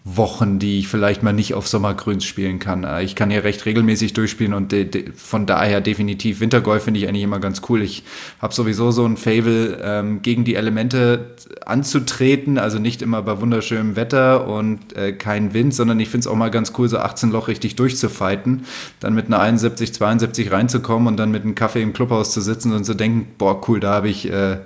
[0.05, 2.83] Wochen, die ich vielleicht mal nicht auf Sommergrüns spielen kann.
[2.83, 6.99] Äh, Ich kann hier recht regelmäßig durchspielen und de, de, von daher definitiv Wintergolf finde
[6.99, 7.81] ich eigentlich immer ganz cool.
[7.81, 8.03] Ich
[8.41, 11.35] habe sowieso so ein Fable, ähm, gegen die Elemente
[11.65, 16.27] anzutreten, also nicht immer bei wunderschönem Wetter und äh, kein Wind, sondern ich finde es
[16.27, 18.65] auch mal ganz cool, so 18 Loch richtig durchzufighten,
[19.01, 22.73] dann mit einer 71, 72 reinzukommen und dann mit einem Kaffee im Clubhaus zu sitzen
[22.73, 24.31] und zu denken, boah, cool, da habe ich...
[24.31, 24.59] Äh,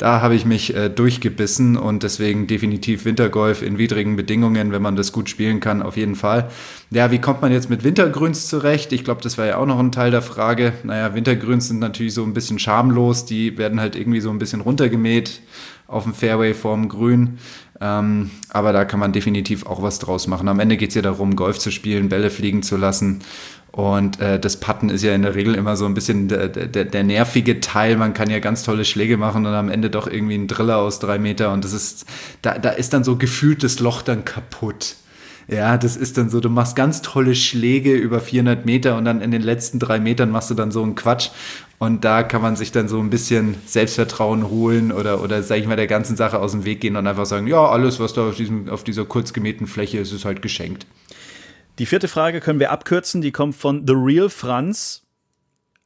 [0.00, 4.96] da habe ich mich äh, durchgebissen und deswegen definitiv Wintergolf in widrigen Bedingungen, wenn man
[4.96, 6.48] das gut spielen kann, auf jeden Fall.
[6.90, 8.94] Ja, wie kommt man jetzt mit Wintergrüns zurecht?
[8.94, 10.72] Ich glaube, das war ja auch noch ein Teil der Frage.
[10.84, 14.62] Naja, Wintergrüns sind natürlich so ein bisschen schamlos, die werden halt irgendwie so ein bisschen
[14.62, 15.42] runtergemäht
[15.86, 17.36] auf dem Fairway vorm Grün.
[17.82, 20.48] Ähm, aber da kann man definitiv auch was draus machen.
[20.48, 23.20] Am Ende geht es ja darum, Golf zu spielen, Bälle fliegen zu lassen.
[23.72, 26.84] Und äh, das Putten ist ja in der Regel immer so ein bisschen der, der,
[26.84, 27.96] der nervige Teil.
[27.96, 30.98] Man kann ja ganz tolle Schläge machen und am Ende doch irgendwie ein Driller aus
[30.98, 31.52] drei Meter.
[31.52, 32.04] Und das ist,
[32.42, 34.96] da, da ist dann so gefühlt das Loch dann kaputt.
[35.48, 39.20] Ja, das ist dann so, du machst ganz tolle Schläge über 400 Meter und dann
[39.20, 41.30] in den letzten drei Metern machst du dann so einen Quatsch.
[41.78, 45.66] Und da kann man sich dann so ein bisschen Selbstvertrauen holen oder, oder sag ich
[45.66, 48.28] mal, der ganzen Sache aus dem Weg gehen und einfach sagen, ja, alles, was da
[48.28, 50.86] auf, diesem, auf dieser kurz gemähten Fläche ist, ist halt geschenkt.
[51.80, 55.02] Die vierte Frage können wir abkürzen, die kommt von The Real Franz.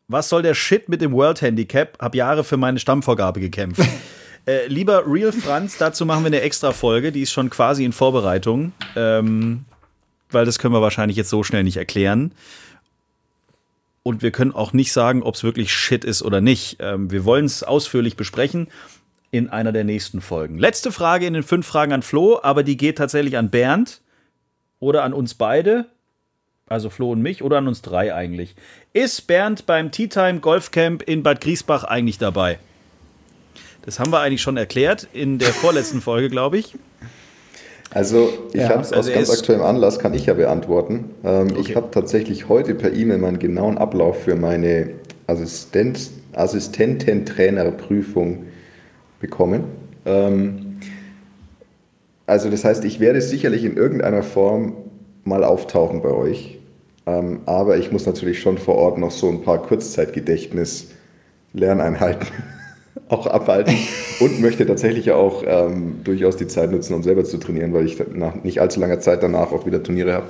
[0.09, 1.97] Was soll der Shit mit dem World Handicap?
[2.01, 3.81] Hab Jahre für meine Stammvorgabe gekämpft.
[4.47, 7.93] äh, lieber Real Franz, dazu machen wir eine extra Folge, die ist schon quasi in
[7.93, 9.67] Vorbereitung, ähm,
[10.33, 12.33] weil das können wir wahrscheinlich jetzt so schnell nicht erklären.
[14.03, 16.79] Und wir können auch nicht sagen, ob es wirklich Shit ist oder nicht.
[16.81, 18.67] Ähm, wir wollen es ausführlich besprechen.
[19.31, 20.59] in einer der nächsten Folgen.
[20.59, 24.01] Letzte Frage in den fünf Fragen an Flo, aber die geht tatsächlich an Bernd
[24.85, 25.87] oder an uns beide,
[26.69, 28.55] also Flo und mich, oder an uns drei eigentlich.
[28.93, 32.59] Ist Bernd beim Tea Time Golf Camp in Bad Griesbach eigentlich dabei?
[33.87, 36.75] Das haben wir eigentlich schon erklärt in der vorletzten Folge, glaube ich.
[37.91, 41.11] Also ich Ja, habe es also aus ganz aktuellem Anlass, kann ich ja beantworten.
[41.25, 41.61] Ähm, Okay.
[41.61, 44.91] Ich habe tatsächlich heute per E-Mail meinen genauen Ablauf für meine
[45.27, 48.45] Assistent, Assistententrainerprüfung
[49.21, 49.65] bekommen.
[50.05, 50.64] Ähm,
[52.27, 54.77] also das heißt, ich werde sicherlich in irgendeiner Form
[55.25, 56.59] mal auftauchen bei euch.
[57.07, 62.29] Ähm, aber ich muss natürlich schon vor Ort noch so ein paar Kurzzeitgedächtnis-Lerneinheiten
[63.09, 63.75] auch abhalten
[64.21, 68.03] und möchte tatsächlich auch ähm, durchaus die Zeit nutzen, um selber zu trainieren, weil ich
[68.15, 70.29] nach nicht allzu langer Zeit danach auch wieder Turniere habe.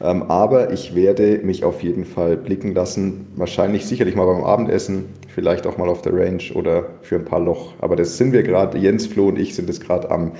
[0.00, 5.06] Ähm, aber ich werde mich auf jeden Fall blicken lassen, wahrscheinlich sicherlich mal beim Abendessen,
[5.34, 7.72] vielleicht auch mal auf der Range oder für ein paar Loch.
[7.80, 10.32] Aber das sind wir gerade, Jens, Flo und ich sind es gerade am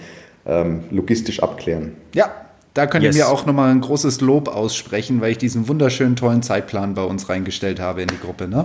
[0.46, 1.92] ähm, logistisch abklären.
[2.14, 2.30] Ja,
[2.74, 3.16] da könnt Yes.
[3.16, 7.02] ihr mir auch nochmal ein großes Lob aussprechen, weil ich diesen wunderschönen, tollen Zeitplan bei
[7.04, 8.48] uns reingestellt habe in die Gruppe.
[8.48, 8.62] Ne?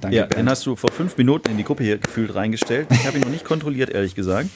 [0.00, 0.50] Danke, Ja, den Bernd.
[0.50, 2.86] hast du vor fünf Minuten in die Gruppe hier gefühlt reingestellt.
[2.90, 4.48] Ich habe ihn noch nicht kontrolliert, ehrlich gesagt.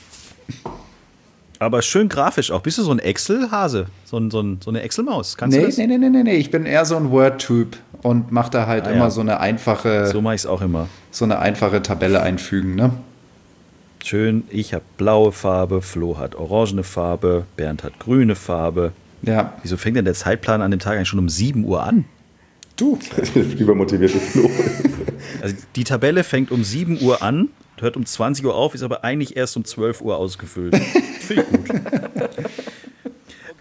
[1.59, 2.61] Aber schön grafisch auch.
[2.61, 3.87] Bist du so ein Excel-Hase?
[4.05, 5.37] So, ein, so, ein, so eine Excel-Maus?
[5.37, 5.77] Kannst du Nee, das?
[5.77, 8.87] nee, nee, nee, nee, nee, ich bin eher so ein Word-Typ und mache da halt
[8.87, 9.11] Ah, immer ja.
[9.11, 10.23] so eine einfache, So so.
[10.23, 10.89] mache ich es auch immer.
[11.21, 12.75] eine einfache Tabelle einfügen.
[12.75, 12.91] Ne?
[14.05, 18.93] Schön, ich habe blaue Farbe, Flo hat orangene Farbe, Bernd hat grüne Farbe.
[19.23, 22.05] Ja, Wieso fängt denn der Zeitplan an dem Tag eigentlich schon um 7 Uhr an?
[22.83, 22.99] du.
[23.59, 24.51] Übermotivierte Flo.
[25.41, 29.05] Also die Tabelle fängt um 7 Uhr an, hört um 20 Uhr auf, ist aber
[29.05, 30.77] eigentlich erst um 12 Uhr ausgefüllt.
[31.21, 31.81] Finde ich gut.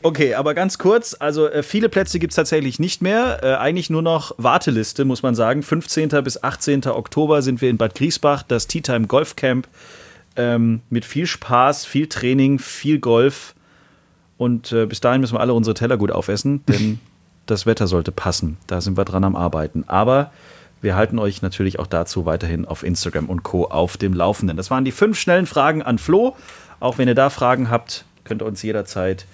[0.03, 3.39] Okay, aber ganz kurz, also äh, viele Plätze gibt es tatsächlich nicht mehr.
[3.43, 5.61] Äh, eigentlich nur noch Warteliste, muss man sagen.
[5.61, 6.09] 15.
[6.23, 6.87] bis 18.
[6.87, 9.67] Oktober sind wir in Bad Griesbach, das Tea Time Golf Camp.
[10.35, 13.53] Ähm, mit viel Spaß, viel Training, viel Golf.
[14.37, 16.99] Und äh, bis dahin müssen wir alle unsere Teller gut aufessen, denn
[17.45, 18.57] das Wetter sollte passen.
[18.67, 19.83] Da sind wir dran am Arbeiten.
[19.87, 20.31] Aber
[20.81, 23.65] wir halten euch natürlich auch dazu weiterhin auf Instagram und Co.
[23.65, 24.57] auf dem Laufenden.
[24.57, 26.35] Das waren die fünf schnellen Fragen an Flo.
[26.79, 29.25] Auch wenn ihr da Fragen habt, könnt ihr uns jederzeit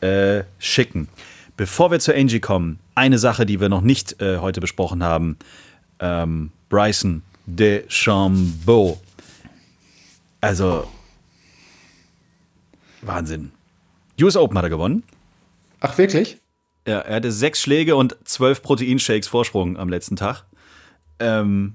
[0.00, 1.08] äh, schicken.
[1.56, 5.36] Bevor wir zu Angie kommen, eine Sache, die wir noch nicht äh, heute besprochen haben.
[5.98, 9.00] Ähm, Bryson DeChambeau.
[10.42, 10.88] Also,
[13.00, 13.52] Wahnsinn.
[14.20, 15.04] US Open hat er gewonnen.
[15.80, 16.38] Ach, wirklich?
[16.86, 20.44] Ja, er hatte sechs Schläge und zwölf Proteinshakes Vorsprung am letzten Tag.
[21.20, 21.74] Ähm,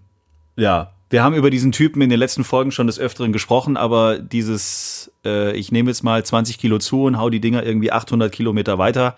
[0.58, 4.19] ja, wir haben über diesen Typen in den letzten Folgen schon des Öfteren gesprochen, aber
[4.19, 8.34] dieses, äh, ich nehme jetzt mal 20 Kilo zu und hau die Dinger irgendwie 800
[8.34, 9.15] Kilometer weiter,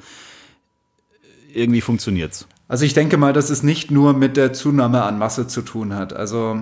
[1.51, 2.47] irgendwie funktioniert's.
[2.67, 5.95] Also ich denke mal, dass es nicht nur mit der Zunahme an Masse zu tun
[5.95, 6.13] hat.
[6.13, 6.59] Also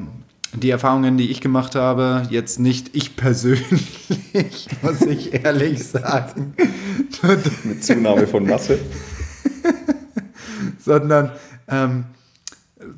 [0.59, 6.53] die Erfahrungen, die ich gemacht habe, jetzt nicht ich persönlich, muss ich ehrlich sagen,
[7.63, 8.79] Mit Zunahme von Masse.
[10.79, 11.31] sondern
[11.67, 12.05] ähm,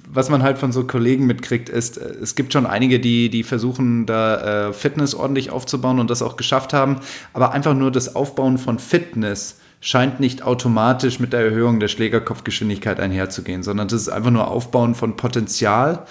[0.08, 3.44] was man halt von so Kollegen mitkriegt, ist, äh, es gibt schon einige, die, die
[3.44, 6.98] versuchen, da äh, Fitness ordentlich aufzubauen und das auch geschafft haben,
[7.34, 13.00] aber einfach nur das Aufbauen von Fitness scheint nicht automatisch mit der Erhöhung der Schlägerkopfgeschwindigkeit
[13.00, 16.06] einherzugehen, sondern das ist einfach nur Aufbauen von Potenzial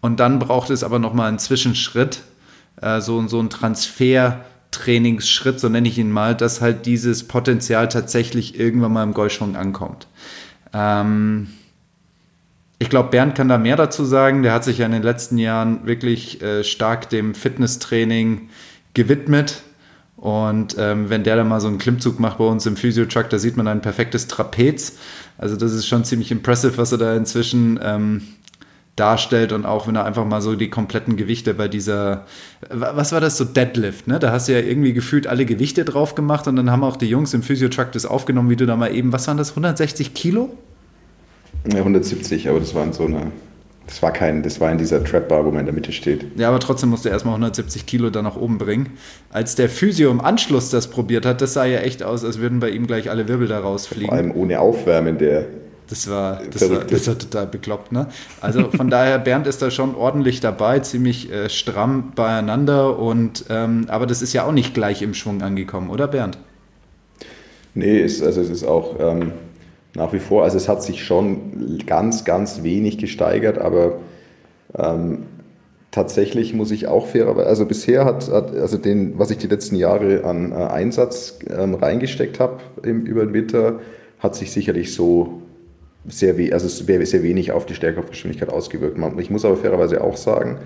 [0.00, 2.22] und dann braucht es aber nochmal einen Zwischenschritt,
[2.80, 8.58] äh, so, so ein Transfer-Trainingsschritt, so nenne ich ihn mal, dass halt dieses Potenzial tatsächlich
[8.58, 10.06] irgendwann mal im Golfschwung ankommt.
[10.72, 11.48] Ähm,
[12.78, 14.42] ich glaube, Bernd kann da mehr dazu sagen.
[14.42, 18.48] Der hat sich ja in den letzten Jahren wirklich äh, stark dem Fitnesstraining
[18.94, 19.62] gewidmet.
[20.16, 23.38] Und ähm, wenn der da mal so einen Klimmzug macht bei uns im Physiotruck, da
[23.38, 24.96] sieht man ein perfektes Trapez.
[25.36, 28.22] Also das ist schon ziemlich impressive, was er da inzwischen ähm,
[29.00, 32.26] darstellt und auch wenn er einfach mal so die kompletten Gewichte bei dieser,
[32.68, 34.18] was war das, so Deadlift, ne?
[34.18, 37.06] Da hast du ja irgendwie gefühlt alle Gewichte drauf gemacht und dann haben auch die
[37.06, 40.50] Jungs im Physiotruck das aufgenommen, wie du da mal eben, was waren das, 160 Kilo?
[41.72, 43.26] Ja, 170, aber das war in so einer.
[43.86, 46.24] Das war kein, das war in dieser Trap-Bar, wo man in der Mitte steht.
[46.36, 48.90] Ja, aber trotzdem musste er erstmal 170 Kilo da nach oben bringen.
[49.30, 52.60] Als der Physio im Anschluss das probiert hat, das sah ja echt aus, als würden
[52.60, 54.10] bei ihm gleich alle Wirbel da Vor rausfliegen.
[54.10, 55.46] allem ohne Aufwärmen der.
[55.90, 58.06] Das war, das, war, das war total bekloppt, ne?
[58.40, 63.86] Also von daher, Bernd ist da schon ordentlich dabei, ziemlich äh, stramm beieinander und ähm,
[63.88, 66.38] aber das ist ja auch nicht gleich im Schwung angekommen, oder Bernd?
[67.74, 69.32] Nee, ist, also es ist auch ähm,
[69.94, 73.98] nach wie vor, also es hat sich schon ganz, ganz wenig gesteigert, aber
[74.78, 75.24] ähm,
[75.90, 79.74] tatsächlich muss ich auch fairerweise, also bisher hat, hat also den, was ich die letzten
[79.74, 83.80] Jahre an äh, Einsatz ähm, reingesteckt habe über den Winter,
[84.20, 85.42] hat sich sicherlich so
[86.08, 88.98] sehr, we also sehr wenig auf die Stärkegeschwindigkeit ausgewirkt.
[89.18, 90.58] Ich muss aber fairerweise auch sagen,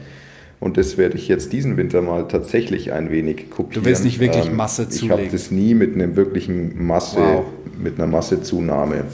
[0.61, 3.83] Und das werde ich jetzt diesen Winter mal tatsächlich ein wenig kopieren.
[3.83, 5.19] Du willst nicht wirklich ähm, Masse zulegen?
[5.19, 7.45] Ich habe das nie mit einem wirklichen Masse, wow.
[7.79, 9.05] mit einer Massezunahme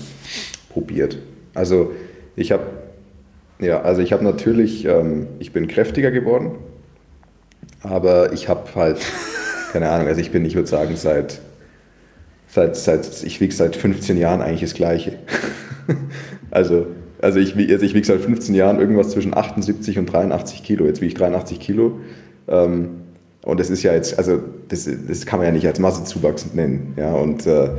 [0.68, 1.18] probiert.
[1.54, 1.90] Also
[2.36, 2.62] ich habe,
[3.58, 6.52] ja, also ich habe natürlich, ähm, ich bin kräftiger geworden,
[7.82, 8.98] aber ich habe halt,
[9.72, 11.40] keine Ahnung, also ich bin, ich würde sagen, seit,
[12.50, 15.18] seit, seit ich wiege seit 15 Jahren eigentlich das Gleiche.
[16.50, 16.86] also
[17.22, 20.86] also ich, also ich wiege seit 15 Jahren irgendwas zwischen 78 und 83 Kilo.
[20.86, 22.00] Jetzt wiege ich 83 Kilo.
[22.48, 22.90] Ähm,
[23.42, 26.94] und das ist ja jetzt, also das, das kann man ja nicht als Massezuwachs nennen.
[26.96, 27.70] Ja, und, äh,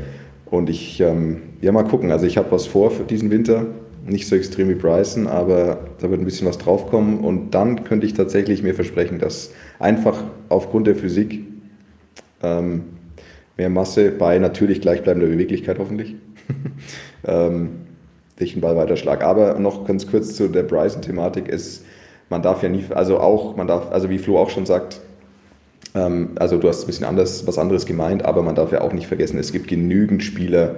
[0.46, 2.12] und ich, ähm, ja, mal gucken.
[2.12, 3.66] Also ich habe was vor für diesen Winter.
[4.06, 7.20] Nicht so extrem wie Bryson, aber da wird ein bisschen was draufkommen.
[7.20, 11.42] Und dann könnte ich tatsächlich mir versprechen, dass einfach aufgrund der Physik
[12.44, 12.84] ähm,
[13.62, 16.16] mehr Masse bei natürlich gleichbleibender Beweglichkeit hoffentlich
[17.28, 17.70] ähm,
[18.40, 19.24] ich einen Ballweiterschlag.
[19.24, 21.86] Aber noch ganz kurz zu der Bryson-Thematik ist,
[22.30, 25.00] man darf ja nie, also auch, man darf, also wie Flo auch schon sagt,
[25.94, 28.94] ähm, also du hast ein bisschen anders, was anderes gemeint, aber man darf ja auch
[28.94, 30.78] nicht vergessen, es gibt genügend Spieler,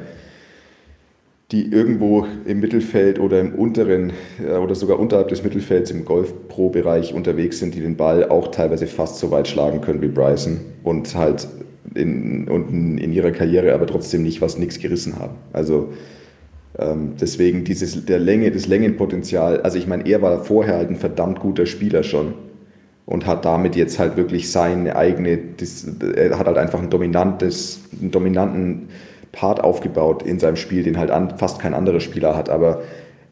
[1.52, 4.12] die irgendwo im Mittelfeld oder im unteren
[4.46, 8.88] äh, oder sogar unterhalb des Mittelfelds im Golf-Pro-Bereich unterwegs sind, die den Ball auch teilweise
[8.88, 11.48] fast so weit schlagen können wie Bryson und halt
[11.96, 15.36] in, in, in ihrer Karriere aber trotzdem nicht was nichts gerissen haben.
[15.52, 15.90] Also
[16.78, 20.96] ähm, deswegen dieses, der Länge, das Längenpotenzial, also ich meine, er war vorher halt ein
[20.96, 22.34] verdammt guter Spieler schon
[23.06, 27.82] und hat damit jetzt halt wirklich seine eigene, das, er hat halt einfach ein dominantes,
[28.00, 28.90] einen dominanten
[29.32, 32.82] Part aufgebaut in seinem Spiel, den halt an, fast kein anderer Spieler hat, aber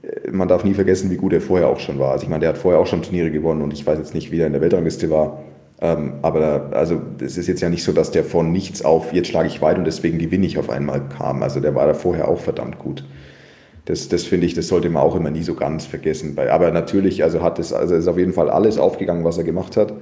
[0.02, 2.12] äh, man darf nie vergessen, wie gut er vorher auch schon war.
[2.12, 4.32] Also ich meine, der hat vorher auch schon Turniere gewonnen und ich weiß jetzt nicht,
[4.32, 5.42] wie er in der Weltrangliste war.
[5.82, 9.30] Ähm, aber also es ist jetzt ja nicht so, dass der von nichts auf, jetzt
[9.30, 11.42] schlage ich weit und deswegen gewinne ich auf einmal kam.
[11.42, 13.04] Also der war da vorher auch verdammt gut.
[13.86, 16.38] Das, das finde ich, das sollte man auch immer nie so ganz vergessen.
[16.38, 19.76] Aber natürlich, also hat es, also ist auf jeden Fall alles aufgegangen, was er gemacht
[19.76, 19.94] hat.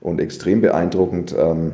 [0.00, 1.34] Und extrem beeindruckend.
[1.36, 1.72] Ähm,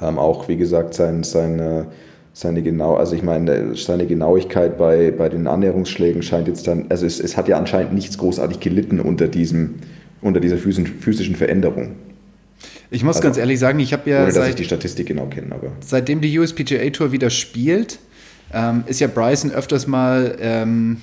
[0.00, 1.86] ähm, auch, wie gesagt, sein, seine,
[2.32, 7.06] seine genau, also ich meine, seine Genauigkeit bei, bei den Annäherungsschlägen scheint jetzt dann, also
[7.06, 9.76] es, es hat ja anscheinend nichts großartig gelitten unter diesem,
[10.20, 11.96] unter dieser physischen Veränderung.
[12.90, 14.18] Ich muss also, ganz ehrlich sagen, ich habe ja.
[14.18, 15.72] Ohne, dass seit, ich die Statistik genau kenne, aber.
[15.80, 17.98] Seitdem die USPGA Tour wieder spielt,
[18.52, 21.00] ähm, ist ja Bryson öfters mal, ähm,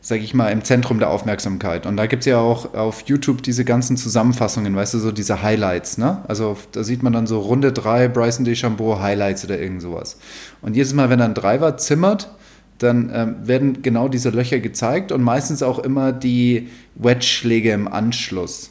[0.00, 1.86] sage ich mal, im Zentrum der Aufmerksamkeit.
[1.86, 5.42] Und da gibt es ja auch auf YouTube diese ganzen Zusammenfassungen, weißt du, so diese
[5.42, 6.24] Highlights, ne?
[6.26, 10.18] Also da sieht man dann so Runde 3 Bryson DeChambeau Highlights oder irgend sowas.
[10.62, 12.30] Und jedes Mal, wenn er ein Driver zimmert,
[12.78, 18.70] dann ähm, werden genau diese Löcher gezeigt und meistens auch immer die Wedge-Schläge im Anschluss.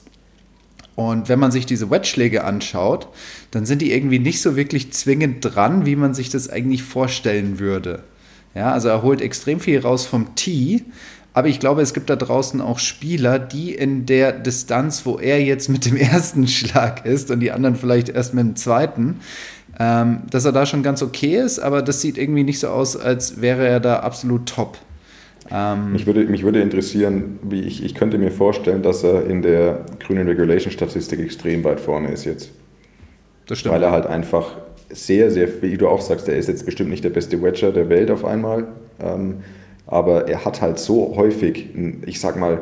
[0.98, 3.08] Und wenn man sich diese Wedge-Schläge anschaut,
[3.52, 7.60] dann sind die irgendwie nicht so wirklich zwingend dran, wie man sich das eigentlich vorstellen
[7.60, 8.02] würde.
[8.56, 10.86] Ja, also er holt extrem viel raus vom Tee,
[11.34, 15.40] aber ich glaube, es gibt da draußen auch Spieler, die in der Distanz, wo er
[15.40, 19.20] jetzt mit dem ersten Schlag ist und die anderen vielleicht erst mit dem zweiten,
[19.80, 22.98] ähm, dass er da schon ganz okay ist, aber das sieht irgendwie nicht so aus,
[22.98, 24.80] als wäre er da absolut top.
[25.52, 29.42] Ähm, mich, würde, mich würde interessieren, wie ich, ich könnte mir vorstellen, dass er in
[29.42, 32.52] der grünen Regulation-Statistik extrem weit vorne ist jetzt.
[33.48, 33.76] Das stimmt.
[33.76, 34.58] Weil er halt einfach
[34.90, 37.90] sehr, sehr, wie du auch sagst, er ist jetzt bestimmt nicht der beste Wedger der
[37.90, 38.68] Welt auf einmal,
[39.02, 39.38] ähm,
[39.86, 41.70] aber er hat halt so häufig,
[42.06, 42.62] ich sag mal,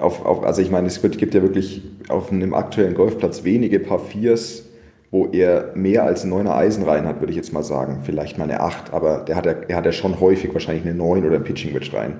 [0.00, 4.00] auf, auf, also ich meine, es gibt ja wirklich auf einem aktuellen Golfplatz wenige Paar
[4.00, 4.64] Viers,
[5.12, 8.00] wo er mehr als neuner Eisen rein hat, würde ich jetzt mal sagen.
[8.02, 10.94] Vielleicht mal eine 8, aber der hat ja, er hat ja schon häufig wahrscheinlich eine
[10.94, 12.14] 9 oder ein Pitching Wedge rein.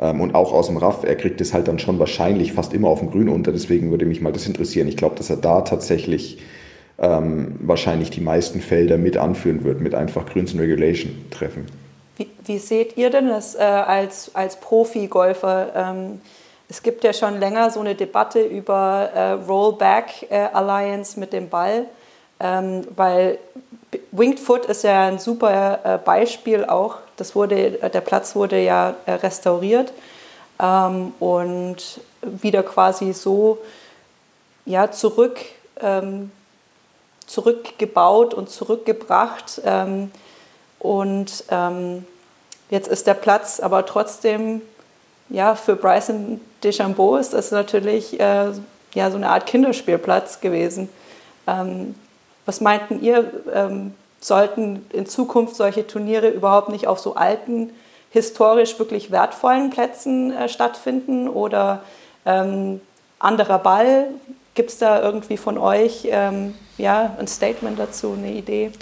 [0.00, 2.88] Ähm, und auch aus dem Raff, er kriegt es halt dann schon wahrscheinlich fast immer
[2.88, 3.52] auf dem Grün unter.
[3.52, 4.88] Deswegen würde mich mal das interessieren.
[4.88, 6.42] Ich glaube, dass er da tatsächlich
[6.98, 11.66] ähm, wahrscheinlich die meisten Felder mit anführen wird, mit einfach Grüns und Regulation treffen.
[12.16, 15.72] Wie, wie seht ihr denn das äh, als, als Profi-Golfer?
[15.76, 16.20] Ähm,
[16.68, 21.48] es gibt ja schon länger so eine Debatte über äh, Rollback äh, Alliance mit dem
[21.48, 21.86] Ball
[22.40, 23.38] ähm, weil
[24.12, 26.96] Winged Foot ist ja ein super äh, Beispiel auch.
[27.16, 29.92] Das wurde, äh, der Platz wurde ja äh, restauriert
[30.60, 33.58] ähm, und wieder quasi so
[34.64, 35.40] ja, zurück,
[35.80, 36.30] ähm,
[37.26, 39.60] zurückgebaut und zurückgebracht.
[39.64, 40.10] Ähm,
[40.78, 42.06] und ähm,
[42.70, 44.62] jetzt ist der Platz aber trotzdem,
[45.28, 48.52] ja, für Bryson DeChambeau ist das natürlich äh,
[48.94, 50.88] ja, so eine Art Kinderspielplatz gewesen.
[51.46, 51.94] Ähm,
[52.50, 57.70] was meinten ihr, ähm, sollten in Zukunft solche Turniere überhaupt nicht auf so alten,
[58.10, 61.84] historisch wirklich wertvollen Plätzen äh, stattfinden oder
[62.26, 62.80] ähm,
[63.20, 64.08] anderer Ball?
[64.56, 68.72] Gibt es da irgendwie von euch ähm, ja, ein Statement dazu, eine Idee?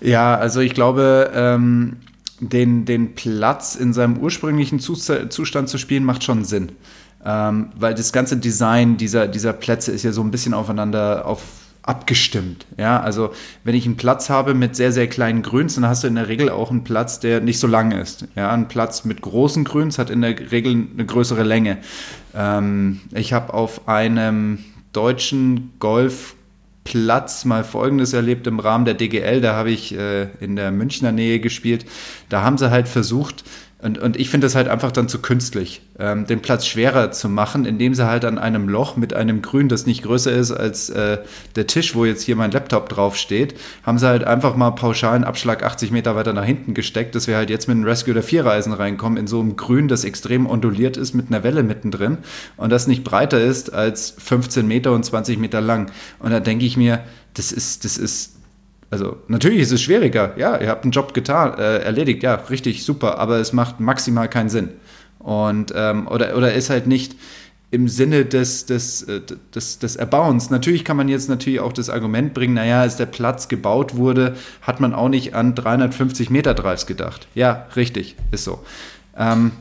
[0.00, 1.96] Ja, also ich glaube, ähm,
[2.38, 6.70] den, den Platz in seinem ursprünglichen Zustand zu spielen, macht schon Sinn.
[7.24, 11.42] Ähm, weil das ganze Design dieser, dieser Plätze ist ja so ein bisschen aufeinander auf,
[11.86, 12.66] abgestimmt.
[12.76, 13.30] Ja, also
[13.64, 16.28] wenn ich einen Platz habe mit sehr, sehr kleinen Grüns, dann hast du in der
[16.28, 18.26] Regel auch einen Platz, der nicht so lang ist.
[18.34, 21.78] Ja, ein Platz mit großen Grüns hat in der Regel eine größere Länge.
[22.34, 24.58] Ähm, ich habe auf einem
[24.92, 29.40] deutschen Golfplatz mal Folgendes erlebt im Rahmen der DGL.
[29.40, 31.86] Da habe ich äh, in der Münchner Nähe gespielt.
[32.28, 33.44] Da haben sie halt versucht,
[33.86, 37.28] und, und ich finde es halt einfach dann zu künstlich, ähm, den Platz schwerer zu
[37.28, 40.90] machen, indem sie halt an einem Loch mit einem Grün, das nicht größer ist als
[40.90, 41.18] äh,
[41.54, 45.22] der Tisch, wo jetzt hier mein Laptop drauf steht, haben sie halt einfach mal pauschalen
[45.22, 48.24] Abschlag 80 Meter weiter nach hinten gesteckt, dass wir halt jetzt mit einem Rescue der
[48.24, 52.18] Vierreisen reinkommen, in so einem Grün, das extrem onduliert ist mit einer Welle mittendrin
[52.56, 55.92] und das nicht breiter ist als 15 Meter und 20 Meter lang.
[56.18, 58.35] Und da denke ich mir, das ist, das ist
[58.90, 60.34] also natürlich ist es schwieriger.
[60.36, 64.28] Ja, ihr habt einen Job getan, äh, erledigt, ja, richtig, super, aber es macht maximal
[64.28, 64.70] keinen Sinn.
[65.18, 67.16] Und ähm, oder, oder ist halt nicht
[67.70, 69.20] im Sinne des, des, äh,
[69.54, 70.50] des, des Erbauens.
[70.50, 74.36] Natürlich kann man jetzt natürlich auch das Argument bringen, naja, als der Platz gebaut wurde,
[74.62, 77.26] hat man auch nicht an 350 Meter Drives gedacht.
[77.34, 78.62] Ja, richtig, ist so.
[79.16, 79.52] Ähm,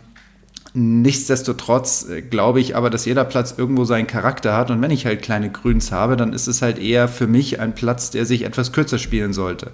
[0.78, 4.70] Nichtsdestotrotz äh, glaube ich aber, dass jeder Platz irgendwo seinen Charakter hat.
[4.72, 7.74] Und wenn ich halt kleine Grüns habe, dann ist es halt eher für mich ein
[7.74, 9.72] Platz, der sich etwas kürzer spielen sollte.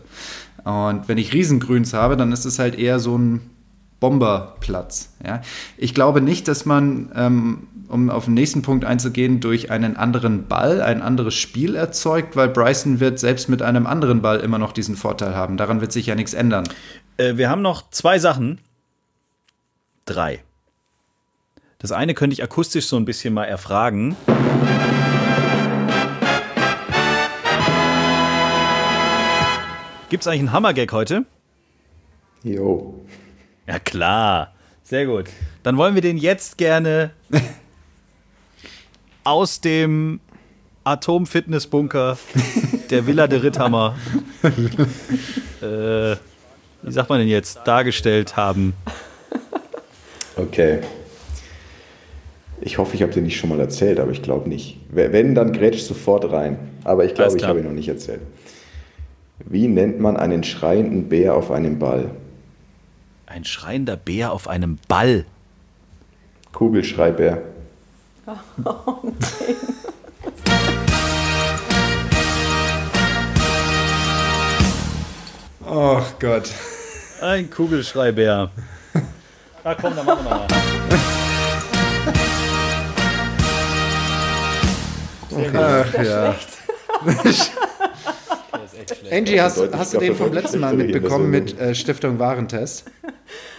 [0.63, 3.41] Und wenn ich Riesengrüns habe, dann ist es halt eher so ein
[3.99, 5.13] Bomberplatz.
[5.25, 5.41] Ja?
[5.75, 10.47] Ich glaube nicht, dass man, ähm, um auf den nächsten Punkt einzugehen, durch einen anderen
[10.47, 14.71] Ball ein anderes Spiel erzeugt, weil Bryson wird selbst mit einem anderen Ball immer noch
[14.71, 15.57] diesen Vorteil haben.
[15.57, 16.65] Daran wird sich ja nichts ändern.
[17.17, 18.59] Äh, wir haben noch zwei Sachen.
[20.05, 20.43] Drei.
[21.81, 24.15] Das eine könnte ich akustisch so ein bisschen mal erfragen.
[30.09, 31.25] Gibt es eigentlich einen Hammergag heute?
[32.43, 33.03] Jo.
[33.65, 34.53] Ja, klar.
[34.83, 35.25] Sehr gut.
[35.63, 37.09] Dann wollen wir den jetzt gerne
[39.23, 40.19] aus dem
[40.83, 42.19] Atom-Fitness-Bunker
[42.91, 43.95] der Villa de Ritthammer,
[44.43, 46.15] äh,
[46.83, 48.73] wie sagt man denn jetzt, dargestellt haben.
[50.35, 50.81] Okay.
[52.63, 54.77] Ich hoffe, ich habe dir nicht schon mal erzählt, aber ich glaube nicht.
[54.89, 56.59] Wenn, dann grätsch sofort rein.
[56.83, 58.21] Aber ich glaube, ich habe ihn noch nicht erzählt.
[59.39, 62.11] Wie nennt man einen schreienden Bär auf einem Ball?
[63.25, 65.25] Ein schreiender Bär auf einem Ball?
[66.53, 67.41] Kugelschreibär.
[68.63, 69.55] Oh nein.
[75.67, 76.51] Oh Gott.
[77.21, 78.51] Ein Kugelschreibär.
[79.63, 80.47] Na komm, dann machen wir mal.
[85.55, 86.35] Ach ja.
[89.11, 92.85] Angie, hast, hast du den vom letzten Mal mitbekommen mit äh, Stiftung Warentest?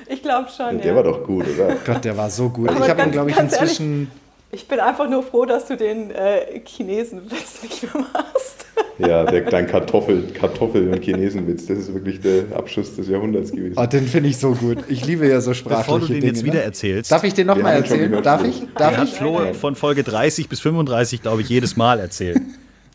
[0.06, 0.78] Ich glaube schon.
[0.78, 0.94] Der ja.
[0.94, 1.76] war doch gut, oder?
[1.86, 2.68] Gott, der war so gut.
[2.68, 4.10] Aber ich habe ihn, glaube ich, inzwischen.
[4.50, 8.61] Ich bin einfach nur froh, dass du den äh, Chinesenwitz nicht mehr machst.
[8.98, 13.74] Ja, der kleine Kartoffel, Kartoffel- und Chinesenwitz, das ist wirklich der Abschuss des Jahrhunderts gewesen.
[13.76, 14.78] Oh, den finde ich so gut.
[14.88, 16.26] Ich liebe ja so sprachliche Bevor du den Dinge.
[16.32, 16.62] jetzt wieder ne?
[16.62, 18.10] erzählst, Darf ich den nochmal erzählen?
[18.10, 18.62] gehört, Darf ich?
[18.76, 19.14] Darf hat ich?
[19.14, 22.40] Flo von Folge 30 bis 35, glaube ich, jedes Mal erzählt.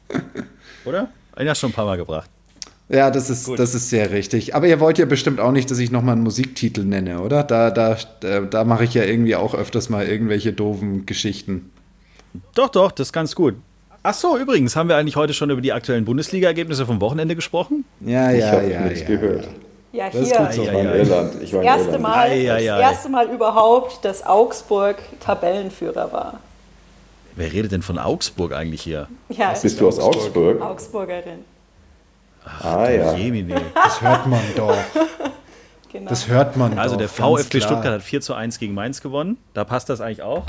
[0.86, 1.09] Oder?
[1.38, 2.30] Den hast du schon ein paar Mal gebracht.
[2.89, 4.55] Ja, das ist, das ist sehr richtig.
[4.55, 7.43] Aber ihr wollt ja bestimmt auch nicht, dass ich nochmal einen Musiktitel nenne, oder?
[7.43, 11.69] Da, da, da, da mache ich ja irgendwie auch öfters mal irgendwelche doofen Geschichten.
[12.55, 13.55] Doch, doch, das ist ganz gut.
[14.09, 17.83] Ach so, übrigens, haben wir eigentlich heute schon über die aktuellen Bundesliga-Ergebnisse vom Wochenende gesprochen?
[17.99, 18.79] Ja, ich ja, habe ja.
[18.79, 19.05] nichts ja.
[19.07, 19.49] gehört.
[19.91, 20.61] Ja, Das ist hier so.
[20.61, 20.93] Ich Ja, ja.
[20.93, 21.43] Irland.
[21.43, 22.03] Ich war erste Irland.
[22.03, 26.39] Mal, Ei, ei, das erste Mal überhaupt, dass Augsburg Tabellenführer war.
[27.35, 29.09] Wer redet denn von Augsburg eigentlich hier?
[29.27, 30.61] Ja, Bist du aus Augsburg?
[30.61, 31.39] Augsburgerin.
[32.61, 33.13] Ah ja.
[33.13, 33.59] Jemine.
[33.75, 34.77] Das hört man doch.
[35.89, 36.09] Genau.
[36.09, 36.99] Das hört man Also doch.
[36.99, 37.61] der VfB.
[37.61, 39.37] Stuttgart hat 4 zu 1 gegen Mainz gewonnen.
[39.53, 40.43] Da passt das eigentlich auch.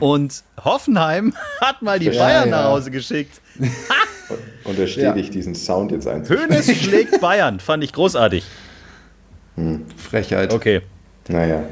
[0.00, 2.56] Und Hoffenheim hat mal die Ja, Bayern ja.
[2.62, 3.40] nach Hause geschickt.
[4.64, 5.12] Unterstehe Ja.
[5.12, 6.50] dich, diesen Sound jetzt einzuspielen.
[6.50, 7.60] Hönes schlägt Bayern.
[7.60, 8.44] Fand ich großartig.
[9.96, 10.52] Frechheit.
[10.54, 10.80] Okay,
[11.28, 11.64] Naja.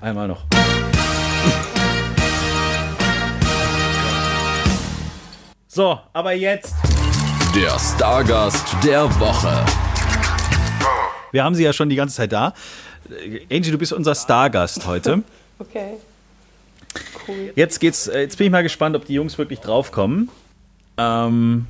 [0.00, 0.44] einmal noch.
[5.68, 6.74] So, aber jetzt.
[7.54, 9.64] Der Stargast der Woche.
[11.32, 12.52] Wir haben sie ja schon die ganze Zeit da.
[13.50, 15.22] Angie, du bist unser Stargast heute.
[15.58, 15.92] Okay.
[17.26, 17.52] Cool.
[17.54, 20.28] Jetzt geht's, äh, jetzt bin ich mal gespannt, ob die Jungs wirklich draufkommen.
[20.98, 21.66] Ähm,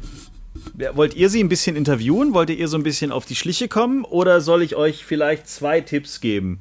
[0.94, 2.34] wollt ihr sie ein bisschen interviewen?
[2.34, 4.04] Wollt ihr so ein bisschen auf die Schliche kommen?
[4.04, 6.58] Oder soll ich euch vielleicht zwei Tipps geben?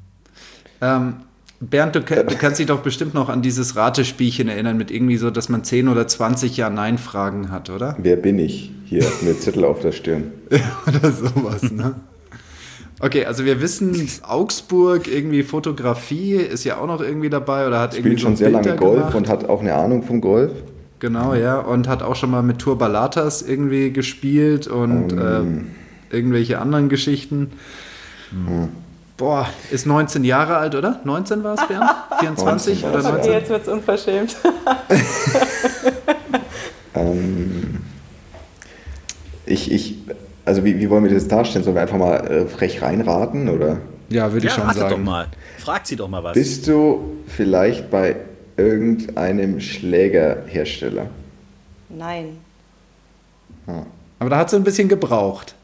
[0.80, 1.16] Ähm,
[1.60, 5.30] Bernd, du, du kannst dich doch bestimmt noch an dieses Ratespielchen erinnern mit irgendwie so,
[5.30, 7.96] dass man 10 oder 20 Ja-Nein-Fragen hat, oder?
[7.98, 8.72] Wer bin ich?
[8.86, 10.32] Hier mit Zettel auf der Stirn.
[10.86, 11.94] oder sowas, ne?
[13.02, 17.94] Okay, also wir wissen, Augsburg, irgendwie Fotografie ist ja auch noch irgendwie dabei oder hat
[17.94, 19.14] irgendwie Spielt so schon sehr Bilder lange Golf gemacht.
[19.16, 20.52] und hat auch eine Ahnung vom Golf.
[21.00, 21.58] Genau, ja.
[21.58, 25.40] Und hat auch schon mal mit Tour Ballatas irgendwie gespielt und äh,
[26.14, 27.50] irgendwelche anderen Geschichten.
[29.16, 31.00] Boah, ist 19 Jahre alt, oder?
[31.02, 31.90] 19 war es, Bernd?
[32.20, 33.32] 24 oder 19 Okay, 19?
[33.32, 34.36] jetzt wird es unverschämt.
[36.94, 37.78] Ähm,
[39.46, 39.96] ich, ich,
[40.44, 41.64] also wie, wie wollen wir das darstellen?
[41.64, 43.78] Sollen wir einfach mal äh, frech reinraten oder?
[44.08, 45.04] Ja, würde ich Ja, schon ratet doch sagen.
[45.04, 45.28] mal.
[45.58, 46.34] Fragt sie doch mal was.
[46.34, 48.16] Bist du vielleicht bei
[48.56, 51.06] irgendeinem Schlägerhersteller?
[51.88, 52.38] Nein.
[54.18, 55.54] Aber da hat sie ein bisschen gebraucht.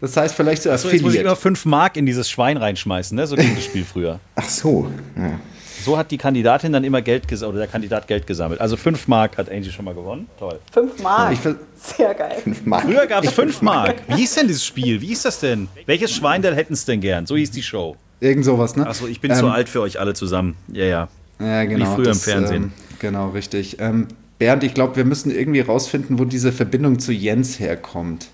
[0.00, 1.36] Das heißt, vielleicht so so, jetzt muss ich immer Affiliate.
[1.36, 3.26] 5 Mark in dieses Schwein reinschmeißen, ne?
[3.26, 4.20] So ging das Spiel früher.
[4.36, 4.86] Ach so.
[5.16, 5.40] Ja.
[5.84, 8.60] So hat die Kandidatin dann immer Geld gesammelt, oder der Kandidat Geld gesammelt.
[8.60, 10.28] Also 5 Mark hat Angie schon mal gewonnen.
[10.38, 10.58] Toll.
[10.72, 11.32] Fünf Mark.
[11.32, 11.40] Ich
[11.76, 12.42] Sehr geil.
[12.64, 12.84] Mark.
[12.84, 13.96] Früher gab es 5 Mark.
[14.08, 15.00] Wie hieß denn dieses Spiel?
[15.00, 15.68] Wie hieß das denn?
[15.86, 17.26] Welches Schweindel hätten es denn gern?
[17.26, 17.96] So hieß die Show.
[18.20, 18.86] Irgend sowas, ne?
[18.86, 20.56] Achso, ich bin Ähm, zu alt für euch alle zusammen.
[20.72, 21.08] Ja, ja.
[21.40, 21.94] Ja, genau.
[21.94, 22.62] früher im Fernsehen.
[22.64, 23.76] Ähm, genau, richtig.
[23.80, 24.08] Ähm,
[24.38, 28.28] Bernd, ich glaube, wir müssen irgendwie rausfinden, wo diese Verbindung zu Jens herkommt.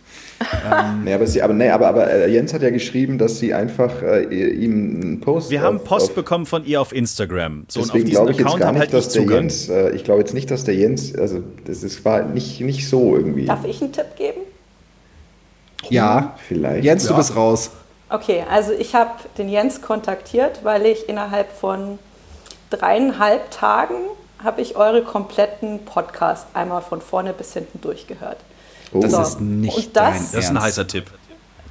[1.04, 4.02] Nee, aber, sie, aber, nee, aber, aber äh, Jens hat ja geschrieben, dass sie einfach
[4.02, 5.50] äh, ihm einen Post.
[5.50, 7.66] Wir haben auf- Post auf, bekommen von ihr auf Instagram.
[7.68, 9.36] So, und auf Deswegen glaube ich jetzt gar nicht, halt dass der Zugang.
[9.42, 12.88] Jens, äh, ich glaube jetzt nicht, dass der Jens, also das ist, war nicht, nicht
[12.88, 13.46] so irgendwie.
[13.46, 14.40] Darf ich einen Tipp geben?
[15.88, 16.84] Ja, Vielleicht.
[16.84, 17.18] Jens, du Ja.
[17.18, 17.70] bist raus.
[18.08, 21.98] Okay, also ich habe den Jens kontaktiert, weil ich innerhalb von
[22.70, 23.94] dreieinhalb Tagen
[24.42, 28.38] habe ich eure kompletten Podcast einmal von vorne bis hinten durchgehört.
[28.94, 29.00] Oh.
[29.00, 29.22] Das So.
[29.22, 30.62] ist nicht das- dein Das ist ein Ernst.
[30.68, 31.10] heißer Tipp.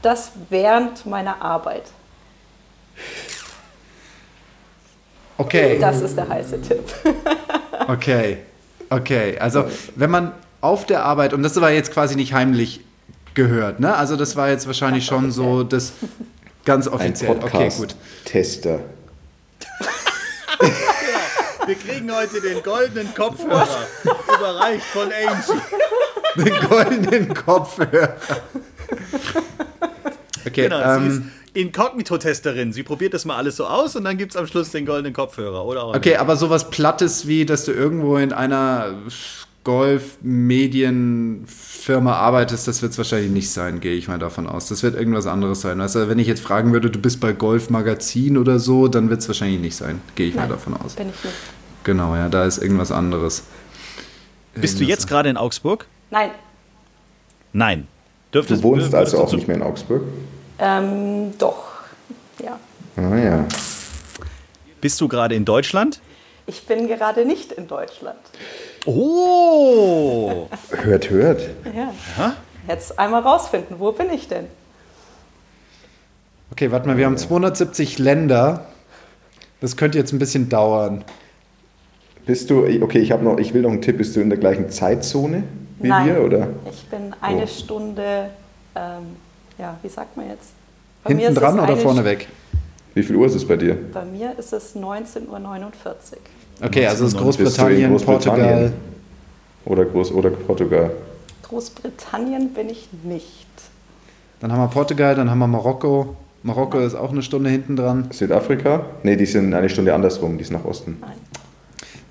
[0.02, 1.84] Das während meiner Arbeit.
[5.38, 6.84] Okay, Das ist der heiße Tipp.
[7.88, 8.38] okay,
[8.90, 9.38] okay.
[9.40, 9.66] Also,
[9.96, 12.82] wenn man auf der Arbeit, und das war jetzt quasi nicht heimlich
[13.34, 13.96] gehört, ne?
[13.96, 15.94] Also, das war jetzt wahrscheinlich schon so das
[16.66, 17.32] ganz ein offiziell.
[17.32, 17.96] Okay, gut.
[17.96, 18.80] Podcast-Tester.
[21.66, 23.68] Wir kriegen heute den goldenen Kopfhörer.
[24.38, 25.62] Überreicht von Angie.
[26.36, 28.16] Den goldenen Kopfhörer.
[30.46, 32.74] Okay, Genau, sie ist ähm, Inkognito-Testerin.
[32.74, 35.14] Sie probiert das mal alles so aus und dann gibt es am Schluss den goldenen
[35.14, 38.96] Kopfhörer, oder auch okay, aber sowas Plattes wie, dass du irgendwo in einer
[39.64, 44.68] Golf-Medienfirma arbeitest, das wird es wahrscheinlich nicht sein, gehe ich mal davon aus.
[44.68, 45.80] Das wird irgendwas anderes sein.
[45.80, 49.22] Also, wenn ich jetzt fragen würde, du bist bei Golf Magazin oder so, dann wird
[49.22, 50.96] es wahrscheinlich nicht sein, gehe ich mal Nein, davon aus.
[50.96, 51.36] Bin ich nicht.
[51.84, 53.44] Genau, ja, da ist irgendwas anderes.
[54.56, 55.88] Bist du jetzt gerade in Augsburg?
[56.14, 56.30] Nein,
[57.54, 57.88] Nein.
[58.30, 60.04] Du Dürftest, wohnst würdest also du auch nicht mehr in Augsburg?
[60.60, 61.64] ähm, doch.
[62.44, 62.60] Ja.
[62.98, 63.46] Ah ja.
[64.80, 66.02] Bist du gerade in Deutschland?
[66.46, 68.20] Ich bin gerade nicht in Deutschland.
[68.86, 70.48] Oh!
[70.70, 71.50] Hört, hört.
[71.76, 72.36] Ja.
[72.68, 74.46] Jetzt einmal rausfinden, wo bin ich denn?
[76.52, 78.68] Okay, warte mal, wir haben 270 Länder.
[79.62, 81.04] Das könnte jetzt ein bisschen dauern.
[82.26, 84.40] Bist du, okay, ich, hab noch, ich will noch einen Tipp, bist du in der
[84.40, 85.44] gleichen Zeitzone
[85.84, 86.08] wie Nein.
[86.08, 86.24] wir?
[86.24, 86.48] Oder?
[86.72, 87.48] Ich bin eine Oh.
[87.48, 88.30] Stunde,
[88.76, 89.04] ähm,
[89.58, 90.52] ja, wie sagt man jetzt?
[91.04, 92.28] Bei mir Hinten ist dran oder vorne weg?
[92.94, 93.78] Wie viel Uhr ist es bei dir?
[93.92, 95.38] Bei mir ist es 19.49 Uhr.
[96.66, 98.38] Okay, also ist in Großbritannien, Portugal.
[98.38, 98.74] Großbritannien?
[99.66, 100.92] Oder, Groß oder Portugal?
[101.44, 103.48] Großbritannien bin ich nicht.
[104.40, 106.16] Dann haben wir Portugal, dann haben wir Marokko.
[106.44, 108.08] Marokko ist auch eine Stunde hinten dran.
[108.12, 108.86] Südafrika?
[109.04, 110.98] Ne, die sind eine Stunde andersrum, die ist nach Osten.
[111.02, 111.12] Nein.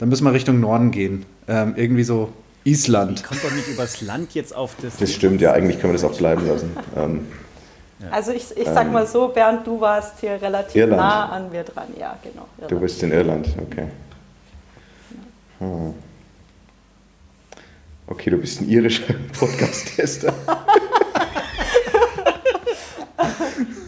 [0.02, 1.24] Dann müssen wir Richtung Norden gehen.
[1.46, 2.32] Ähm, irgendwie so
[2.64, 3.22] Island.
[3.22, 4.96] Kommt doch nicht übers Land jetzt auf das.
[4.96, 6.76] Das stimmt, ja, eigentlich können wir das auch bleiben lassen.
[6.96, 7.28] Ähm,
[8.10, 11.00] Also ich, ich sag mal so, Bernd, du warst hier relativ Irland.
[11.00, 11.86] nah an mir dran.
[11.96, 12.48] Ja, genau.
[12.58, 12.80] du Irland.
[12.82, 13.86] bist in Irland, okay.
[15.60, 15.94] Hm.
[18.08, 20.34] Okay, du bist ein irischer Podcast-Tester.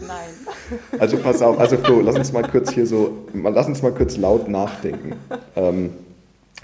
[0.07, 0.97] Nein.
[0.97, 4.15] Also pass auf, also Flo, lass uns mal kurz hier so, lass uns mal kurz
[4.15, 5.17] laut nachdenken.
[5.57, 5.91] Ähm,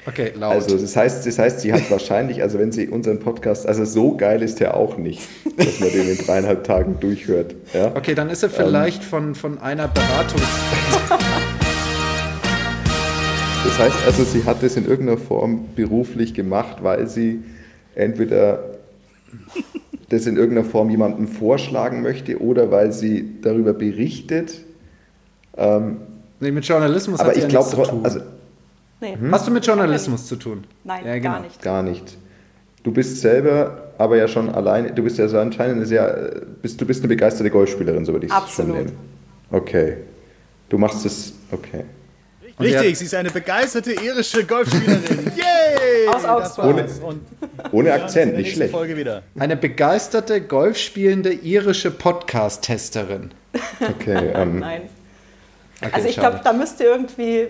[0.08, 0.54] Okay, laut.
[0.54, 4.18] also das heißt, das heißt, sie hat wahrscheinlich, also wenn sie unseren Podcast, also so
[4.18, 5.22] geil ist der auch nicht,
[5.58, 7.54] dass man den in dreieinhalb Tagen durchhört.
[7.74, 7.92] Ja?
[7.96, 10.42] okay, dann ist er vielleicht von, von einer Beratung.
[13.64, 17.44] Das heißt also, sie hat das in irgendeiner Form beruflich gemacht, weil sie
[17.94, 18.64] entweder
[20.10, 24.54] das in irgendeiner Form jemandem vorschlagen möchte oder weil sie darüber berichtet.
[26.40, 28.04] Nee, mit Journalismus Aber hat sie ich ja glaube, nichts zu tun.
[28.04, 28.20] also
[29.02, 29.18] Nee.
[29.32, 30.64] Hast du mit Journalismus zu tun?
[30.84, 31.24] Nein, Ja, genau.
[31.32, 31.62] gar nicht.
[31.62, 32.18] gar nicht.
[32.84, 36.32] Du bist selber aber ja schon alleine, du bist ja so anscheinend eine sehr,
[36.62, 38.76] bist, du bist eine begeisterte Golfspielerin, so würde ich es schon Absolut.
[38.76, 38.98] nennen.
[39.52, 39.98] Okay.
[40.70, 41.84] Du machst es, okay.
[42.58, 45.32] Und Richtig, sie ist eine begeisterte irische Golfspielerin.
[45.36, 46.08] Yay!
[46.08, 46.78] Aus Augsburg.
[46.78, 47.14] Das war's.
[47.16, 47.22] Und
[47.72, 48.72] Ohne in Akzent, nicht schlecht.
[48.72, 49.24] Folge wieder.
[49.38, 53.32] Eine begeisterte, golfspielende irische Podcast-Testerin.
[53.82, 54.82] Okay, ähm, Nein.
[55.82, 57.48] Okay, Also ich glaube, da müsst ihr irgendwie,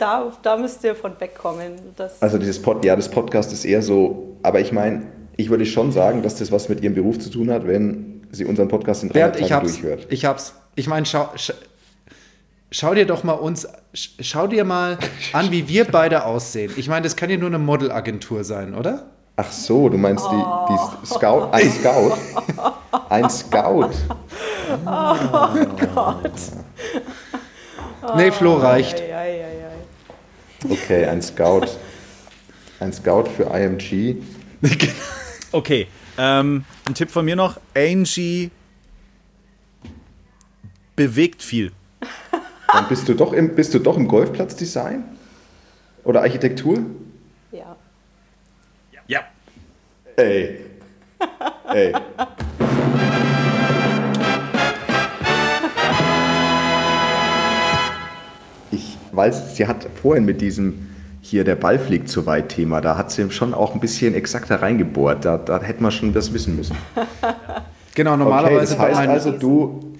[0.00, 1.72] da, da müsst ihr von wegkommen.
[1.96, 5.66] Das, also dieses Pod, ja, das Podcast ist eher so, aber ich meine, ich würde
[5.66, 9.02] schon sagen, dass das was mit ihrem Beruf zu tun hat, wenn sie unseren Podcast
[9.02, 9.72] in drei ich Tagen hab's.
[9.72, 10.06] durchhört.
[10.10, 10.54] Ich hab's.
[10.76, 11.52] Ich meine, schau, sch,
[12.70, 14.98] schau dir doch mal uns, sch, schau dir mal
[15.32, 16.72] an, wie wir beide aussehen.
[16.76, 19.06] Ich meine, das kann ja nur eine Modelagentur sein, oder?
[19.36, 20.36] Ach so, du meinst die,
[20.72, 22.12] die Scout, ein Scout,
[23.08, 23.90] ein Scout.
[28.16, 29.00] Nee, Flo reicht.
[29.00, 29.69] Ei, ei, ei, ei.
[30.68, 31.66] Okay, ein Scout,
[32.80, 34.16] ein Scout für IMG.
[35.52, 37.58] Okay, ähm, ein Tipp von mir noch.
[37.74, 38.52] Angie
[40.94, 41.72] bewegt viel.
[42.72, 45.02] Dann bist du doch im, bist du doch im Golfplatzdesign
[46.04, 46.78] oder Architektur?
[47.50, 47.76] Ja.
[49.08, 49.22] Ja.
[50.16, 50.60] Ey,
[51.74, 51.94] ey.
[59.20, 60.86] Weiß, sie hat vorhin mit diesem
[61.20, 64.62] hier der Ball fliegt zu weit Thema, da hat sie schon auch ein bisschen exakter
[64.62, 65.24] reingebohrt.
[65.24, 66.76] Da, da hätte man schon was wissen müssen.
[67.92, 69.94] Genau, Okay, normalerweise das heißt also, du,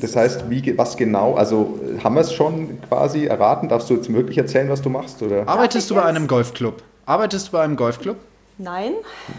[0.00, 3.68] das heißt, wie, was genau, also haben wir es schon quasi erraten?
[3.68, 5.20] Darfst du jetzt wirklich erzählen, was du machst?
[5.22, 5.46] Oder?
[5.48, 6.80] Arbeitest du bei einem Golfclub?
[7.04, 8.16] Arbeitest du bei einem Golfclub?
[8.58, 8.92] Nein,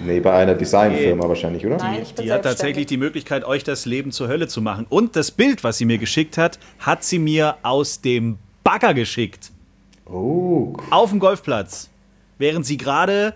[0.06, 1.78] Nee, bei einer Designfirma wahrscheinlich, oder?
[1.78, 4.86] nein, ich bin Die hat tatsächlich die Möglichkeit, euch das Leben zur Hölle zu machen.
[4.90, 8.38] Und das Bild, was sie mir geschickt hat, hat sie mir aus dem
[8.74, 9.52] Bagger geschickt.
[10.08, 10.74] Oh.
[10.90, 11.90] Auf dem Golfplatz.
[12.40, 13.36] Während sie gerade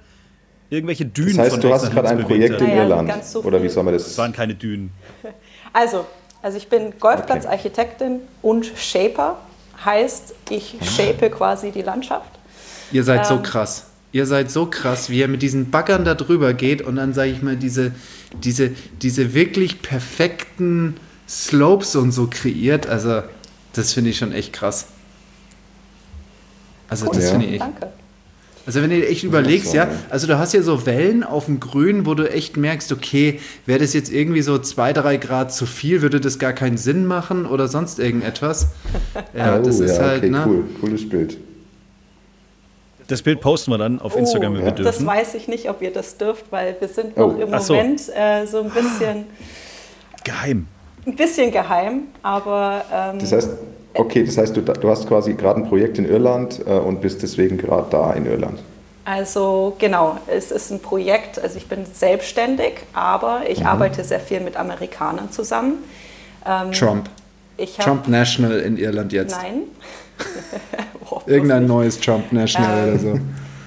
[0.72, 3.08] irgendwelche Dünen Das heißt, von du hast gerade ein Projekt in Naja, Irland.
[3.08, 3.70] ganz so Oder wie viel.
[3.70, 4.04] soll man das?
[4.06, 4.92] Das waren keine Dünen.
[5.74, 6.08] Also,
[6.42, 9.38] also ich bin Golfplatzarchitektin und Shaper.
[9.86, 12.32] Heißt, ich shape quasi die Landschaft.
[12.92, 13.44] Ihr seid so Ähm.
[13.44, 13.86] krass.
[14.12, 17.30] Ihr seid so krass, wie er mit diesen Baggern da drüber geht und dann, sage
[17.30, 17.92] ich mal, diese,
[18.42, 18.72] diese,
[19.04, 20.96] diese wirklich perfekten
[21.30, 22.88] Slopes und so kreiert.
[22.88, 23.22] Also,
[23.74, 24.88] das finde ich schon echt krass.
[26.90, 27.30] Also, das Ja.
[27.32, 27.62] finde ich echt.
[27.62, 27.88] Danke.
[28.66, 29.90] Also, wenn du echt überlegst, ja, ja.
[30.10, 33.80] also du hast ja so Wellen auf dem Grün, wo du echt merkst, okay, wäre
[33.80, 37.46] das jetzt irgendwie so zwei, drei Grad zu viel, würde das gar keinen Sinn machen
[37.46, 38.68] oder sonst irgendetwas.
[39.34, 40.44] Ja, oh, das ist ja, halt, okay, ne?
[40.46, 40.64] cool.
[40.82, 41.38] Cooles Bild.
[43.08, 45.06] Das Bild posten wir dann auf Instagram, wenn wir Oh, das dürfen.
[45.06, 47.28] weiß ich nicht, ob ihr das dürft, weil wir sind Oh.
[47.28, 47.74] noch im so.
[47.76, 49.24] Moment äh, so ein bisschen,
[50.26, 50.68] Geheim.
[51.06, 53.50] ein bisschen geheim, aber ähm, Das heißt,
[53.98, 57.22] okay, das heißt, du, du hast quasi gerade ein Projekt in Irland äh, und bist
[57.24, 58.60] deswegen gerade da in Irland.
[59.06, 63.68] Also genau, es ist ein Projekt, also ich bin selbstständig, aber ich Mhm.
[63.68, 65.76] arbeite sehr viel mit Amerikanern zusammen.
[66.46, 67.10] Ähm, Trump.
[67.80, 69.36] Trump National in Irland jetzt.
[69.36, 69.64] Nein.
[71.26, 71.70] Irgendein nicht.
[71.70, 73.20] neues Trump National oder so.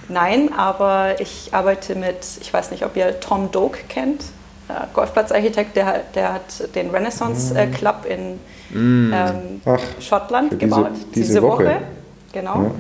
[0.09, 4.23] Nein, aber ich arbeite mit, ich weiß nicht, ob ihr Tom Doak kennt,
[4.69, 8.39] äh, Golfplatzarchitekt, der, hat- der hat den Renaissance äh, Club in
[8.75, 10.91] ähm, Ach, Schottland diese- gebaut.
[11.15, 11.83] diese Woche.
[12.33, 12.63] Genau.
[12.63, 12.71] Ja.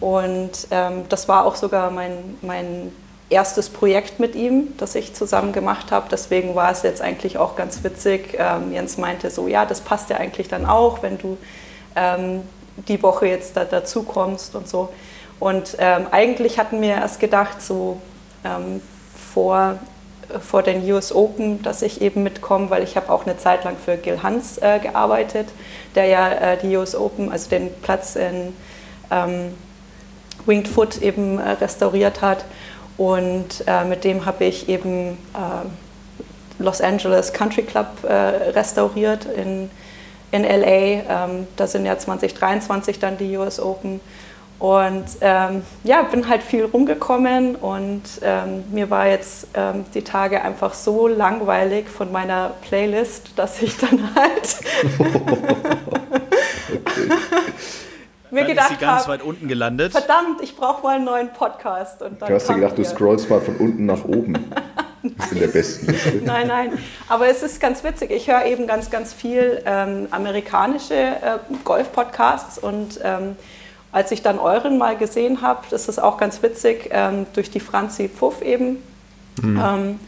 [0.00, 2.12] Und ähm, das war auch sogar mein,
[2.42, 2.90] mein
[3.28, 6.06] erstes Projekt mit ihm, das ich zusammen gemacht habe.
[6.10, 8.36] Deswegen war es jetzt eigentlich auch ganz witzig.
[8.38, 11.36] Ähm, Jens meinte so, ja, das passt ja eigentlich dann auch, wenn du
[11.94, 12.42] ähm,
[12.88, 14.88] die Woche jetzt da, dazu kommst und so.
[15.38, 18.00] Und ähm, eigentlich hatten wir erst gedacht, so
[18.44, 18.80] ähm,
[19.32, 19.78] vor,
[20.38, 23.76] vor den US Open, dass ich eben mitkomme, weil ich habe auch eine Zeit lang
[23.82, 25.48] für Gil Hans äh, gearbeitet,
[25.94, 28.54] der ja äh, die US Open, also den Platz in
[29.10, 29.54] ähm,
[30.46, 32.44] Winged Foot eben äh, restauriert hat.
[32.96, 39.70] Und äh, mit dem habe ich eben äh, Los Angeles Country Club äh, restauriert in,
[40.30, 40.66] in LA.
[40.66, 44.00] Ähm, da sind ja 2023 dann die US Open.
[44.60, 50.42] Und ähm, ja, bin halt viel rumgekommen und ähm, mir war jetzt ähm, die Tage
[50.42, 54.60] einfach so langweilig von meiner Playlist, dass ich dann halt
[58.30, 59.92] mir Dann ist gedacht sie ganz habe, weit unten gelandet.
[59.92, 62.02] verdammt, ich brauche mal einen neuen Podcast.
[62.02, 62.88] Und dann Du hast dir gedacht, du ihr.
[62.88, 64.34] scrollst mal von unten nach oben.
[65.02, 66.16] in der besten Liste.
[66.24, 66.78] Nein, nein.
[67.08, 68.10] Aber es ist ganz witzig.
[68.10, 73.36] Ich höre eben ganz, ganz viel ähm, amerikanische äh, Golf-Podcasts und ähm,
[73.92, 77.60] als ich dann euren mal gesehen habe, das ist auch ganz witzig, ähm, durch die
[77.60, 78.82] Franzi Pfuff eben.
[79.42, 79.98] Ähm,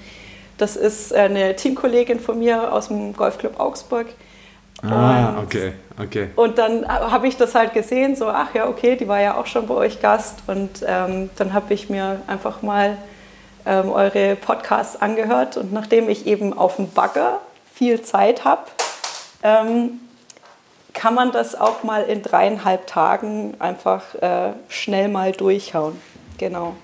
[0.58, 4.06] das ist eine Teamkollegin von mir aus dem Golfclub Augsburg.
[4.82, 6.28] Ah, Und- okay, okay.
[6.36, 9.46] Und dann habe ich das halt gesehen, so, ach ja, okay, die war ja auch
[9.46, 10.40] schon bei euch Gast.
[10.46, 12.96] Und ähm, dann habe ich mir einfach mal
[13.64, 15.56] ähm, eure Podcasts angehört.
[15.56, 17.40] Und nachdem ich eben auf dem Bagger
[17.72, 18.62] viel Zeit habe,
[19.42, 20.00] ähm,
[20.92, 25.96] kann man das auch mal in dreieinhalb Tagen einfach äh, schnell mal durchhauen.
[26.38, 26.74] Genau.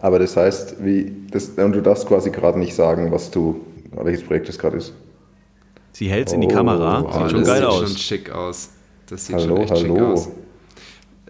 [0.00, 4.24] Aber das heißt, wie, das, und du darfst quasi gerade nicht sagen, was du, welches
[4.24, 4.92] Projekt das gerade ist.
[5.92, 7.02] Sie hält es in die Kamera.
[7.02, 7.78] Oh, sieht schon das geil sieht aus.
[7.80, 8.70] schon schick aus.
[9.08, 9.94] Das sieht Hallo, schon echt hallo.
[9.94, 10.28] schick aus.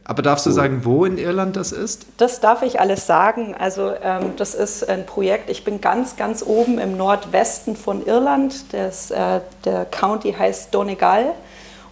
[0.05, 2.07] Aber darfst du sagen, wo in Irland das ist?
[2.17, 3.55] Das darf ich alles sagen.
[3.59, 8.73] Also ähm, das ist ein Projekt, ich bin ganz, ganz oben im Nordwesten von Irland.
[8.73, 11.35] Das, äh, der County heißt Donegal.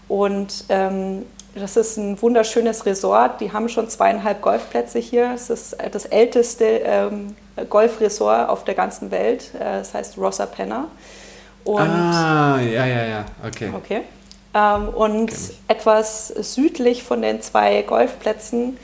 [0.09, 3.40] Und ähm, das ist ein wunderschönes Resort.
[3.40, 5.32] Die haben schon zweieinhalb Golfplätze hier.
[5.34, 7.34] Es ist das älteste ähm,
[7.70, 9.50] Golfresort auf der ganzen Welt.
[9.59, 10.88] Äh, Es heißt Rossa Penna.
[11.64, 13.24] Und ah, ja, ja, ja.
[13.44, 13.72] Okay.
[13.74, 14.02] Okay.
[14.54, 15.32] Ähm, und
[15.66, 18.78] etwas südlich von den zwei Golfplätzen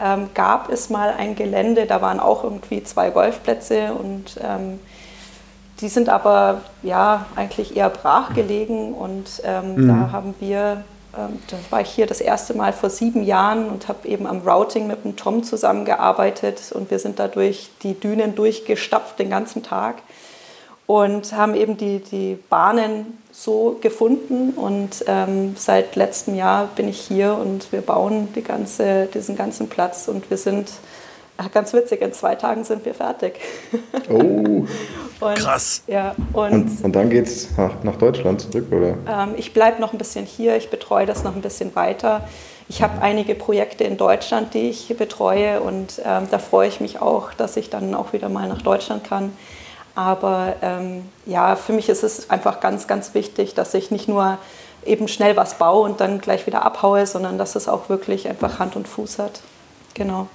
[0.00, 4.80] ähm, gab es mal ein Gelände, da waren auch irgendwie zwei Golfplätze und ähm,
[5.80, 10.84] die sind aber ja eigentlich eher brach gelegen und ähm, da haben wir,
[11.16, 14.46] ähm, da war ich hier das erste Mal vor sieben Jahren und habe eben am
[14.46, 19.96] Routing mit dem Tom zusammengearbeitet und wir sind dadurch die Dünen durchgestapft den ganzen Tag
[20.86, 24.50] und haben eben die, die Bahnen so gefunden.
[24.50, 29.68] Und ähm, seit letztem Jahr bin ich hier und wir bauen die ganze, diesen ganzen
[29.68, 30.70] Platz und wir sind,
[31.52, 33.40] ganz witzig, in zwei Tagen sind wir fertig.
[34.08, 34.66] Oh,
[35.20, 35.82] Und, Krass.
[35.86, 38.96] Ja, und, und, und dann geht's nach, nach Deutschland zurück, oder?
[39.08, 42.28] ähm, ich bleibe noch ein bisschen hier, ich betreue das noch ein bisschen weiter.
[42.68, 47.00] Ich habe einige Projekte in Deutschland, die ich betreue und ähm, da freue ich mich
[47.00, 49.32] auch, dass ich dann auch wieder mal nach Deutschland kann.
[49.94, 54.38] Aber ähm, ja, für mich ist es einfach ganz, ganz wichtig, dass ich nicht nur
[54.84, 58.58] eben schnell was baue und dann gleich wieder abhaue, sondern dass es auch wirklich einfach
[58.58, 59.40] Hand und Fuß hat.
[59.94, 60.26] Genau.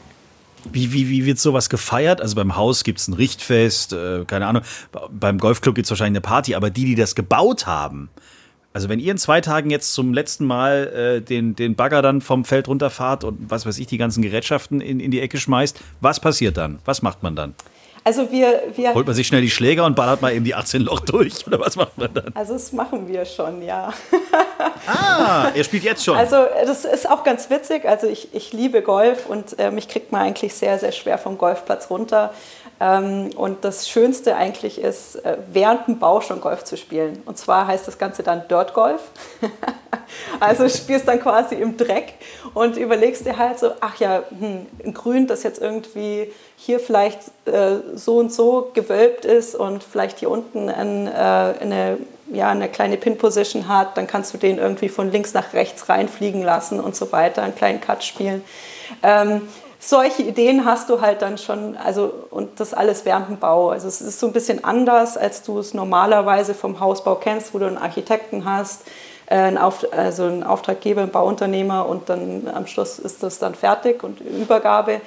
[0.71, 2.21] Wie, wie, wie wird sowas gefeiert?
[2.21, 4.63] Also beim Haus gibt es ein Richtfest, äh, keine Ahnung.
[5.11, 8.09] Beim Golfclub gibt es wahrscheinlich eine Party, aber die, die das gebaut haben,
[8.71, 12.21] also wenn ihr in zwei Tagen jetzt zum letzten Mal äh, den, den Bagger dann
[12.21, 15.79] vom Feld runterfahrt und was weiß ich, die ganzen Gerätschaften in, in die Ecke schmeißt,
[16.01, 16.79] was passiert dann?
[16.85, 17.55] Was macht man dann?
[18.03, 20.81] Also wir, wir Holt man sich schnell die Schläger und ballert mal eben die 18
[20.81, 21.45] Loch durch?
[21.47, 22.31] Oder was macht man dann?
[22.33, 23.93] also das machen wir schon, ja.
[24.87, 26.17] Ah, er spielt jetzt schon.
[26.17, 27.85] Also das ist auch ganz witzig.
[27.85, 31.37] Also ich, ich liebe Golf und äh, mich kriegt man eigentlich sehr, sehr schwer vom
[31.37, 32.33] Golfplatz runter.
[32.79, 37.21] Ähm, und das Schönste eigentlich ist, äh, während dem Bau schon Golf zu spielen.
[37.25, 39.01] Und zwar heißt das Ganze dann Dirt Golf.
[40.39, 42.13] also spielst dann quasi im Dreck
[42.53, 47.19] und überlegst dir halt so, ach ja, hm, ein Grün, das jetzt irgendwie hier vielleicht
[47.45, 51.97] äh, so und so gewölbt ist und vielleicht hier unten ein, äh, eine,
[52.31, 56.41] ja, eine kleine Pin-Position hat, dann kannst du den irgendwie von links nach rechts reinfliegen
[56.41, 58.43] lassen und so weiter, einen kleinen Cut spielen.
[59.03, 59.41] Ähm,
[59.79, 63.69] solche Ideen hast du halt dann schon, also und das alles während dem Bau.
[63.69, 67.59] Also es ist so ein bisschen anders, als du es normalerweise vom Hausbau kennst, wo
[67.59, 68.81] du einen Architekten hast,
[69.29, 73.55] äh, einen Auf, also einen Auftraggeber, einen Bauunternehmer und dann am Schluss ist das dann
[73.55, 75.01] fertig und Übergabe.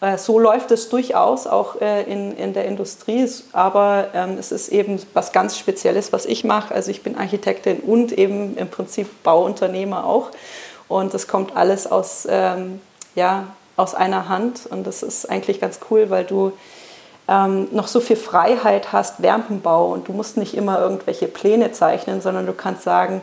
[0.00, 4.68] Äh, So läuft es durchaus auch äh, in, in der Industrie, aber ähm, es ist
[4.68, 6.74] eben was ganz Spezielles, was ich mache.
[6.74, 10.30] Also ich bin Architektin und eben im Prinzip Bauunternehmer auch.
[10.88, 12.80] Und das kommt alles aus, ähm,
[13.14, 16.52] ja, aus einer Hand und das ist eigentlich ganz cool, weil du
[17.26, 22.20] ähm, noch so viel Freiheit hast während und du musst nicht immer irgendwelche Pläne zeichnen,
[22.20, 23.22] sondern du kannst sagen,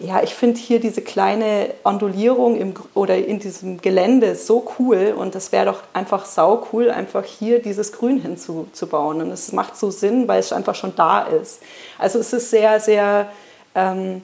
[0.00, 5.34] ja, ich finde hier diese kleine Ondulierung im, oder in diesem Gelände so cool und
[5.34, 9.20] das wäre doch einfach sau cool, einfach hier dieses Grün hinzubauen.
[9.20, 11.60] Und es macht so Sinn, weil es einfach schon da ist.
[11.98, 13.28] Also es ist sehr, sehr,
[13.74, 14.22] ähm,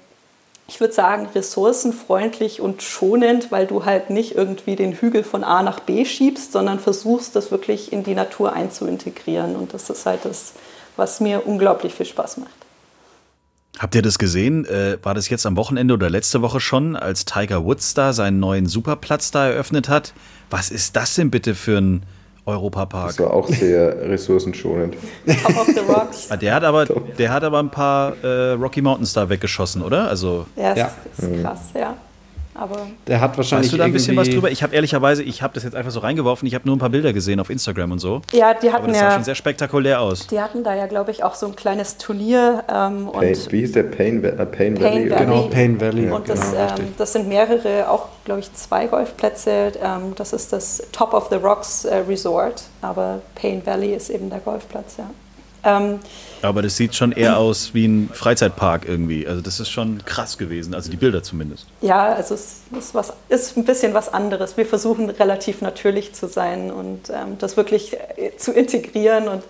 [0.69, 5.65] ich würde sagen, ressourcenfreundlich und schonend, weil du halt nicht irgendwie den Hügel von A
[5.65, 9.57] nach B schiebst, sondern versuchst, das wirklich in die Natur einzuintegrieren.
[9.57, 10.53] Und das ist halt das,
[10.97, 12.64] was mir unglaublich viel Spaß macht.
[13.79, 14.65] Habt ihr das gesehen?
[14.67, 18.39] Äh, war das jetzt am Wochenende oder letzte Woche schon, als Tiger Woods da seinen
[18.39, 20.13] neuen Superplatz da eröffnet hat?
[20.51, 22.05] Was ist das denn bitte für ein
[22.47, 23.09] Europapark?
[23.09, 24.95] Das war auch sehr ressourcenschonend.
[25.43, 26.27] Top of the Rocks.
[26.31, 30.09] Ah, der hat aber, der hat aber ein paar äh, Rocky Mountains da weggeschossen, oder?
[30.09, 30.91] Also Ja, ist, Ja.
[31.19, 31.97] ist krass, ja.
[32.55, 34.51] Aber Der hat wahrscheinlich weißt du da ein bisschen was drüber?
[34.51, 36.47] Ich habe ehrlicherweise, ich habe das jetzt einfach so reingeworfen.
[36.47, 38.23] Ich habe nur ein paar Bilder gesehen auf Instagram und so.
[38.33, 40.27] ja, die Aber hatten das sah ja, schon sehr spektakulär aus.
[40.29, 43.61] die hatten da ja, glaube ich, auch so ein kleines Turnier ähm, Pain, und wie
[43.61, 45.11] hieß der Pain, äh, Pain, Pain Valley?
[45.11, 45.25] Valley.
[45.27, 46.11] Genau, Pain Valley.
[46.11, 49.73] Und genau, das, ähm, das sind mehrere, auch glaube ich zwei Golfplätze.
[49.83, 54.31] Ähm, das ist das Top of the Rocks äh, Resort, aber Pain Valley ist eben
[54.31, 55.11] der Golfplatz, ja.
[55.65, 55.99] Ähm,
[56.43, 59.27] Aber das sieht schon eher aus wie ein Freizeitpark irgendwie.
[59.27, 60.75] Also das ist schon krass gewesen.
[60.75, 61.67] Also die Bilder zumindest.
[61.81, 64.57] ja, also es ist, was, ist ein bisschen was anderes.
[64.57, 69.29] Wir versuchen relativ natürlich zu sein und ähm, das wirklich äh, zu integrieren.
[69.29, 69.43] Und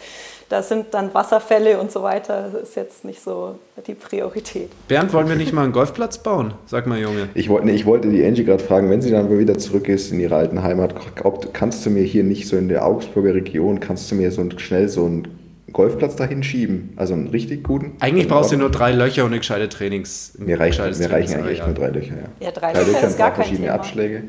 [0.49, 2.51] da sind dann Wasserfälle und so weiter.
[2.53, 4.71] Das ist jetzt nicht so die Priorität.
[4.87, 6.55] Bernd, wollen wir nicht mal einen Golfplatz bauen?
[6.67, 7.29] Sag mal, Junge.
[7.35, 9.89] Ich wollte, nee, ich wollte die Angie gerade fragen, wenn sie dann mal wieder zurück
[9.89, 10.95] ist in ihre alten Heimat,
[11.25, 14.43] ob, kannst du mir hier nicht so in der Augsburger Region, kannst du mir so
[14.43, 15.44] ein, schnell so einen
[15.75, 16.95] Golfplatz dahin schieben?
[16.97, 17.97] Also einen richtig guten?
[18.01, 20.33] Eigentlich brauchst du nur drei Löcher und eine gescheite Trainings.
[20.39, 22.47] Mir, reicht, mir reichen eigentlich nur drei Löcher, ja.
[22.47, 23.75] Ja, drei, drei Löcher ist gar kein verschiedene Thema.
[23.75, 24.23] Abschläge.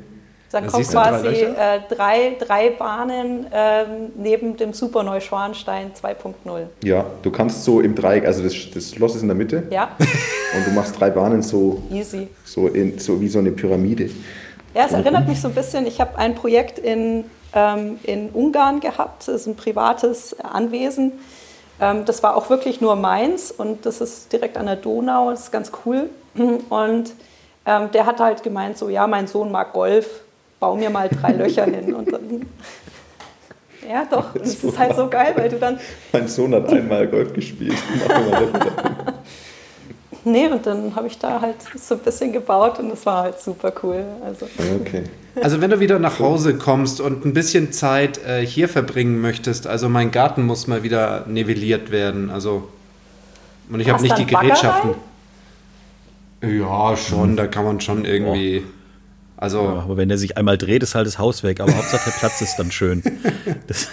[0.51, 3.87] Dann kommen quasi drei, äh, drei, drei, Bahnen ähm,
[4.17, 6.67] neben dem Super Neuschwanstein 2.0.
[6.83, 9.63] Ja, du kannst so im Dreieck, also das, das Schloss ist in der Mitte.
[9.69, 9.89] Ja.
[9.99, 12.27] Und du machst drei Bahnen so, Easy.
[12.43, 14.09] so, in, so wie so eine Pyramide.
[14.73, 18.79] Ja, es erinnert mich so ein bisschen, ich habe ein Projekt in, ähm, in Ungarn
[18.79, 21.13] gehabt, das ist ein privates Anwesen.
[21.79, 25.41] Ähm, das war auch wirklich nur meins und das ist direkt an der Donau, das
[25.41, 26.09] ist ganz cool.
[26.69, 27.13] Und
[27.65, 30.21] ähm, der hat halt gemeint, so ja, mein Sohn mag Golf,
[30.59, 31.93] bau mir mal drei Löcher hin.
[31.93, 32.45] Und dann,
[33.89, 35.79] ja, doch, und es ist halt so geil, weil du dann.
[36.11, 37.77] Mein Sohn hat einmal Golf gespielt.
[40.25, 43.39] nee, und dann habe ich da halt so ein bisschen gebaut und das war halt
[43.39, 44.03] super cool.
[44.23, 44.47] Also.
[44.81, 45.03] Okay.
[45.41, 49.67] Also wenn du wieder nach Hause kommst und ein bisschen Zeit äh, hier verbringen möchtest,
[49.67, 52.29] also mein Garten muss mal wieder nivelliert werden.
[52.29, 52.69] Also
[53.69, 54.91] und ich habe nicht die Gerätschaften.
[56.41, 58.63] Ja, schon, da kann man schon irgendwie.
[59.37, 59.63] Also.
[59.63, 61.59] Ja, aber wenn der sich einmal dreht, ist halt das Haus weg.
[61.59, 63.03] Aber Hauptsache der Platz ist dann schön.
[63.67, 63.89] Das,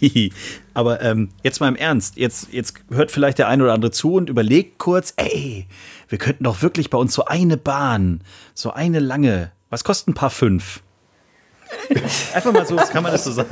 [0.74, 2.16] aber ähm, jetzt mal im Ernst.
[2.16, 5.66] Jetzt, jetzt hört vielleicht der ein oder andere zu und überlegt kurz, ey,
[6.08, 8.20] wir könnten doch wirklich bei uns so eine Bahn,
[8.54, 9.52] so eine lange.
[9.70, 10.82] Was kostet ein paar fünf?
[12.34, 13.48] Einfach mal so, kann man das so sagen.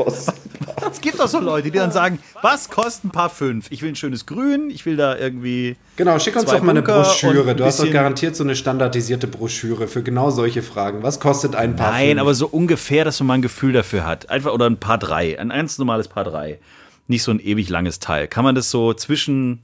[1.05, 3.66] Es gibt doch so Leute, die dann sagen, was kostet ein paar fünf?
[3.68, 5.76] Ich will ein schönes Grün, ich will da irgendwie.
[5.96, 7.55] Genau, schick uns doch mal eine Broschüre.
[7.55, 11.02] Du hast doch garantiert so eine standardisierte Broschüre für genau solche Fragen.
[11.02, 12.20] Was kostet ein paar Nein, fünf?
[12.22, 14.30] aber so ungefähr, dass man mal ein Gefühl dafür hat.
[14.30, 15.38] Einfach oder ein paar drei.
[15.38, 16.59] Ein ganz normales Paar drei.
[17.07, 18.26] Nicht so ein ewig langes Teil.
[18.26, 19.61] Kann man das so zwischen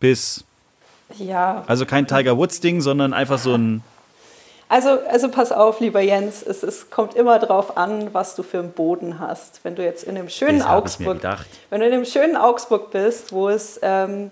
[0.00, 0.42] bis.
[1.16, 1.62] Ja.
[1.68, 3.84] Also kein Tiger Woods-Ding, sondern einfach so ein.
[4.70, 8.60] Also, also pass auf, lieber Jens, es, es, kommt immer darauf an, was du für
[8.60, 9.64] einen Boden hast.
[9.64, 11.20] Wenn du jetzt in einem schönen Augsburg,
[11.70, 14.30] wenn du in einem schönen Augsburg bist, wo es ähm,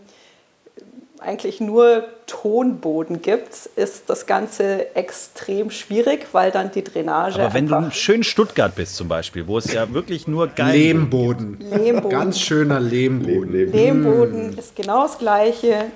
[1.18, 7.42] eigentlich nur Tonboden gibt, ist das Ganze extrem schwierig, weil dann die Drainage.
[7.42, 10.78] Aber wenn du in schönen Stuttgart bist zum Beispiel, wo es ja wirklich nur geil
[10.78, 11.58] Lehmboden.
[11.58, 12.10] Lehmboden.
[12.10, 13.52] Ganz schöner Lehmboden.
[13.52, 15.86] Lehm, Lehmboden ist genau das Gleiche.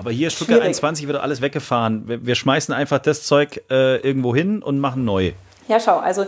[0.00, 0.68] Aber hier Stuttgart Schwierig.
[0.68, 2.08] 21 wird alles weggefahren.
[2.08, 5.32] Wir, wir schmeißen einfach das Zeug äh, irgendwo hin und machen neu.
[5.68, 6.26] Ja, schau, also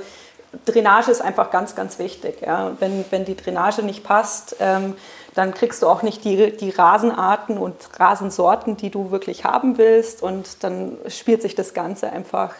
[0.67, 2.43] Drainage ist einfach ganz, ganz wichtig.
[2.43, 2.73] Ja.
[2.79, 4.95] Wenn, wenn die Drainage nicht passt, ähm,
[5.35, 10.23] dann kriegst du auch nicht die, die Rasenarten und Rasensorten, die du wirklich haben willst.
[10.23, 12.55] Und dann spielt sich das Ganze einfach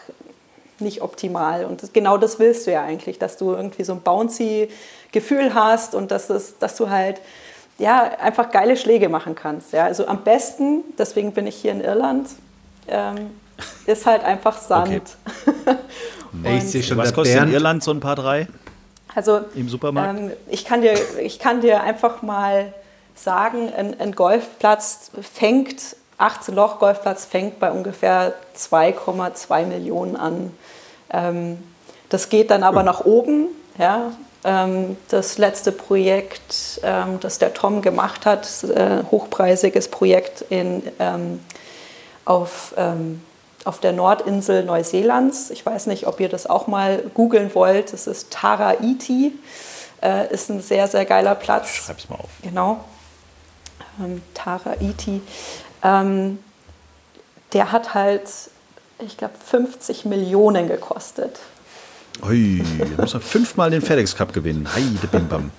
[0.79, 1.65] nicht optimal.
[1.65, 4.69] Und genau das willst du ja eigentlich, dass du irgendwie so ein bouncy
[5.11, 7.21] Gefühl hast und dass, das, dass du halt
[7.77, 9.73] ja, einfach geile Schläge machen kannst.
[9.73, 9.85] Ja.
[9.85, 12.29] Also am besten, deswegen bin ich hier in Irland,
[12.87, 13.31] ähm,
[13.85, 15.01] ist halt einfach Sand.
[16.35, 16.57] Okay.
[16.57, 17.49] ich sehe schon, was kostet Bernd?
[17.49, 18.47] in Irland so ein paar drei?
[19.13, 20.19] Also im Supermarkt?
[20.19, 22.73] Ähm, ich, kann dir, ich kann dir einfach mal
[23.15, 30.51] sagen, ein, ein Golfplatz fängt, 18 Loch Golfplatz fängt bei ungefähr 2,2 Millionen an.
[31.11, 31.59] Ähm,
[32.09, 33.49] das geht dann aber nach oben.
[33.77, 34.11] Ja,
[34.43, 41.39] das letzte Projekt, ähm, das der Tom gemacht hat, äh, hochpreisiges Projekt in, ähm,
[42.25, 42.73] auf,
[43.65, 45.49] auf der Nordinsel Neuseelands.
[45.49, 47.91] Ich weiß nicht, ob ihr das auch mal googeln wollt.
[47.91, 49.33] Das ist Taraiti.
[50.01, 51.69] Äh, ist ein sehr, sehr geiler Platz.
[51.69, 52.29] Schreib's mal auf.
[52.41, 52.83] Genau.
[54.33, 55.21] Taraiti.
[55.83, 56.37] der
[57.71, 58.29] hat halt,
[58.99, 61.39] ich glaube, 50 Millionen gekostet.
[62.21, 62.63] Ui,
[62.95, 64.67] da muss man fünfmal den FedEx Cup gewinnen.
[64.73, 65.51] Heide Bim Bam.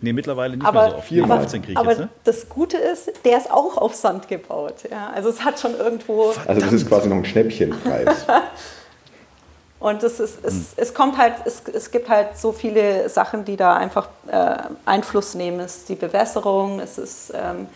[0.00, 0.96] Nee, mittlerweile nicht aber, mehr so.
[0.96, 2.08] Auf 15 kriege ich aber jetzt, ne?
[2.24, 4.84] das Gute ist, der ist auch auf Sand gebaut.
[4.90, 6.34] Ja, also es hat schon irgendwo...
[6.46, 8.26] Also das ist quasi noch ein Schnäppchenpreis.
[9.80, 13.56] Und es, ist, es, es kommt halt, es, es gibt halt so viele Sachen, die
[13.56, 15.60] da einfach äh, Einfluss nehmen.
[15.60, 17.32] Es ist die Bewässerung, es ist...
[17.34, 17.66] Ähm,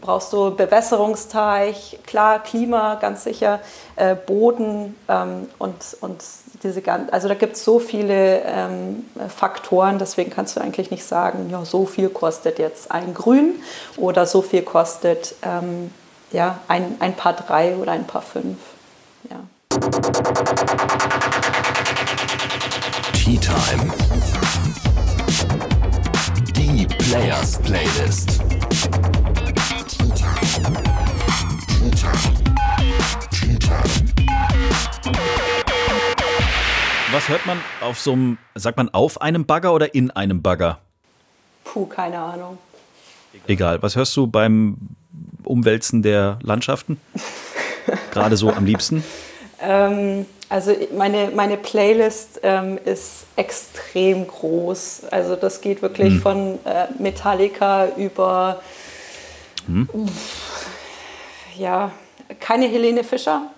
[0.00, 3.60] brauchst du Bewässerungsteich, klar, Klima, ganz sicher,
[3.96, 6.22] äh, Boden ähm, und, und
[6.62, 11.04] diese ganzen, also da gibt es so viele ähm, Faktoren, deswegen kannst du eigentlich nicht
[11.04, 13.54] sagen, ja, so viel kostet jetzt ein Grün
[13.96, 15.90] oder so viel kostet ähm,
[16.30, 18.58] ja, ein, ein Paar drei oder ein Paar fünf.
[19.28, 19.40] Ja.
[23.12, 23.92] Tea Time.
[26.56, 28.40] Die Players Playlist.
[37.12, 40.78] Was hört man auf so einem, sagt man auf einem Bagger oder in einem Bagger?
[41.62, 42.56] Puh, keine Ahnung.
[43.46, 43.82] Egal.
[43.82, 44.78] Was hörst du beim
[45.44, 46.98] Umwälzen der Landschaften?
[48.12, 49.04] Gerade so am liebsten?
[49.60, 55.02] Ähm, also meine, meine Playlist ähm, ist extrem groß.
[55.10, 56.22] Also das geht wirklich hm.
[56.22, 58.62] von äh, Metallica über
[59.66, 59.86] hm.
[61.58, 61.92] ja,
[62.40, 63.50] keine Helene Fischer.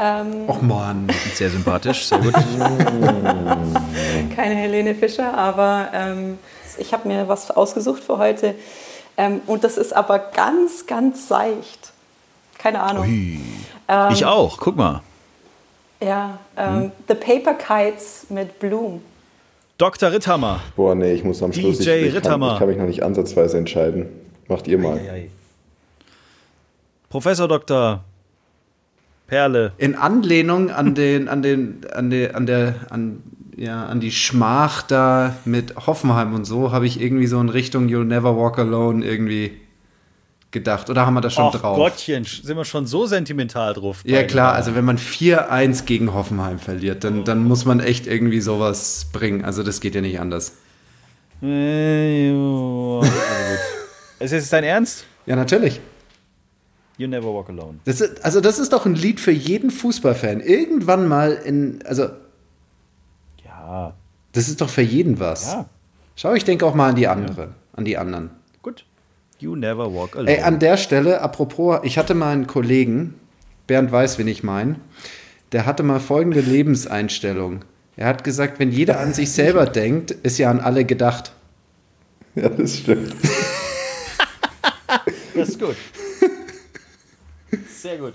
[0.00, 2.32] Ähm, Och man, sehr sympathisch, sehr gut.
[4.36, 6.38] keine Helene Fischer, aber ähm,
[6.78, 8.54] ich habe mir was ausgesucht für heute.
[9.16, 11.92] Ähm, und das ist aber ganz, ganz seicht.
[12.58, 13.06] Keine Ahnung.
[13.06, 15.02] Ähm, ich auch, guck mal.
[16.00, 16.92] Ja, ähm, hm.
[17.08, 19.02] The Paper Kites mit Bloom.
[19.78, 20.12] Dr.
[20.12, 20.60] Ritthammer.
[20.76, 21.78] Boah, nee, ich muss am Schluss.
[21.78, 22.46] DJ ich, ich Ritthammer.
[22.46, 24.06] Kann, ich kann mich noch nicht ansatzweise entscheiden.
[24.46, 24.98] Macht ihr mal.
[24.98, 25.30] Ei, ei.
[27.08, 28.04] Professor Dr.
[29.28, 29.72] Perle.
[29.76, 33.22] In Anlehnung an den, an den, an der, an der, an,
[33.56, 37.86] ja, an die Schmach da mit Hoffenheim und so, habe ich irgendwie so in Richtung
[37.86, 39.52] You'll Never Walk Alone irgendwie
[40.50, 40.88] gedacht.
[40.88, 41.76] Oder haben wir das schon Och, drauf?
[41.76, 44.00] Gottchen, sind wir schon so sentimental drauf?
[44.04, 48.40] Ja, klar, also wenn man 4-1 gegen Hoffenheim verliert, dann, dann muss man echt irgendwie
[48.40, 49.44] sowas bringen.
[49.44, 50.56] Also das geht ja nicht anders.
[51.42, 53.02] Äh, also
[54.20, 55.04] ist es dein Ernst?
[55.26, 55.80] Ja, natürlich.
[56.98, 57.78] You Never Walk Alone.
[57.84, 60.40] Das ist, also das ist doch ein Lied für jeden Fußballfan.
[60.40, 62.08] Irgendwann mal in, also
[63.44, 63.94] ja.
[64.32, 65.52] Das ist doch für jeden was.
[65.52, 65.66] Ja.
[66.16, 67.48] Schau, ich denke auch mal an die andere, ja.
[67.74, 68.30] an die anderen.
[68.62, 68.84] Gut.
[69.38, 70.36] You Never Walk Alone.
[70.36, 73.14] Ey, an der Stelle, apropos, ich hatte mal einen Kollegen,
[73.68, 74.76] Bernd weiß, wen ich meine,
[75.52, 77.64] der hatte mal folgende Lebenseinstellung.
[77.96, 81.32] Er hat gesagt, wenn jeder an sich selber denkt, ist ja an alle gedacht.
[82.34, 83.14] Ja, das stimmt.
[85.34, 85.76] das ist gut.
[87.78, 88.14] Sehr gut.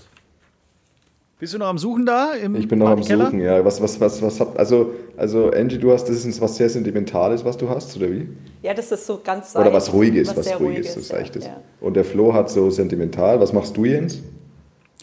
[1.40, 2.34] Bist du noch am Suchen da?
[2.36, 3.64] ich bin noch am Suchen, ja.
[3.64, 7.44] Was, was, was, was habt, also, also Angie, du hast, das ist was sehr Sentimentales,
[7.44, 8.28] was du hast, oder wie?
[8.62, 9.66] Ja, das ist so ganz seicht.
[9.66, 11.46] Oder was Ruhiges, was, was Ruhiges, so seichtes.
[11.46, 11.62] Ja.
[11.82, 13.40] Und der Flo hat so sentimental.
[13.40, 14.20] Was machst du, Jens?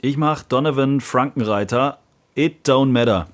[0.02, 1.98] Ich mach Donovan Frankenreiter,
[2.34, 3.28] It Don't Matter.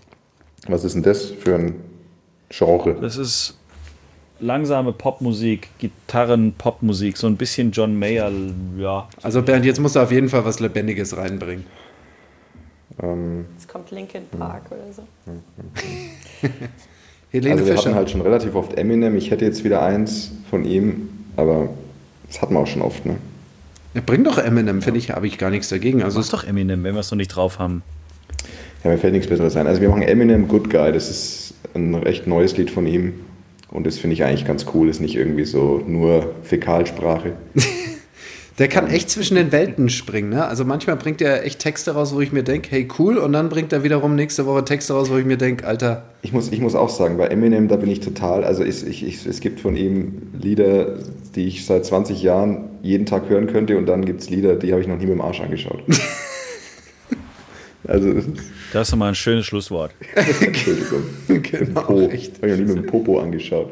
[0.68, 1.74] Was ist denn das für ein
[2.50, 2.96] Genre?
[3.00, 3.56] Das ist
[4.40, 8.30] langsame Popmusik, Gitarren-Popmusik, so ein bisschen John Mayer,
[8.78, 9.08] ja.
[9.22, 11.64] Also Bernd, jetzt musst du auf jeden Fall was Lebendiges reinbringen.
[13.02, 15.02] Ähm, Jetzt kommt Linkin Park oder so.
[17.30, 17.86] Helene also wir Fischer.
[17.88, 19.16] hatten halt schon relativ oft Eminem.
[19.16, 21.68] Ich hätte jetzt wieder eins von ihm, aber
[22.28, 23.16] das hatten wir auch schon oft, ne?
[23.94, 26.02] Ja, bring doch Eminem, finde ich, habe ich gar nichts dagegen.
[26.02, 27.82] Also ist doch Eminem, wenn wir es noch nicht drauf haben.
[28.84, 29.66] Ja, mir fällt nichts Besseres ein.
[29.66, 33.14] Also wir machen Eminem Good Guy, das ist ein recht neues Lied von ihm.
[33.68, 37.32] Und das finde ich eigentlich ganz cool, ist nicht irgendwie so nur Fäkalsprache.
[38.58, 40.30] Der kann echt zwischen den Welten springen.
[40.30, 40.46] Ne?
[40.46, 43.50] Also manchmal bringt er echt Texte raus, wo ich mir denke, hey cool, und dann
[43.50, 46.04] bringt er wiederum nächste Woche Texte raus, wo ich mir denke, Alter.
[46.22, 49.06] Ich muss, ich muss auch sagen, bei Eminem, da bin ich total, also ich, ich,
[49.06, 50.96] ich, es gibt von ihm Lieder,
[51.34, 54.72] die ich seit 20 Jahren jeden Tag hören könnte, und dann gibt es Lieder, die
[54.72, 55.82] habe ich noch nie mit dem Arsch angeschaut.
[57.86, 58.14] also
[58.72, 59.92] das ist, nochmal ein schönes Schlusswort.
[60.40, 61.02] Entschuldigung.
[61.28, 62.00] genau, po.
[62.08, 62.36] echt.
[62.36, 63.70] Habe ich noch nie mit dem Popo angeschaut.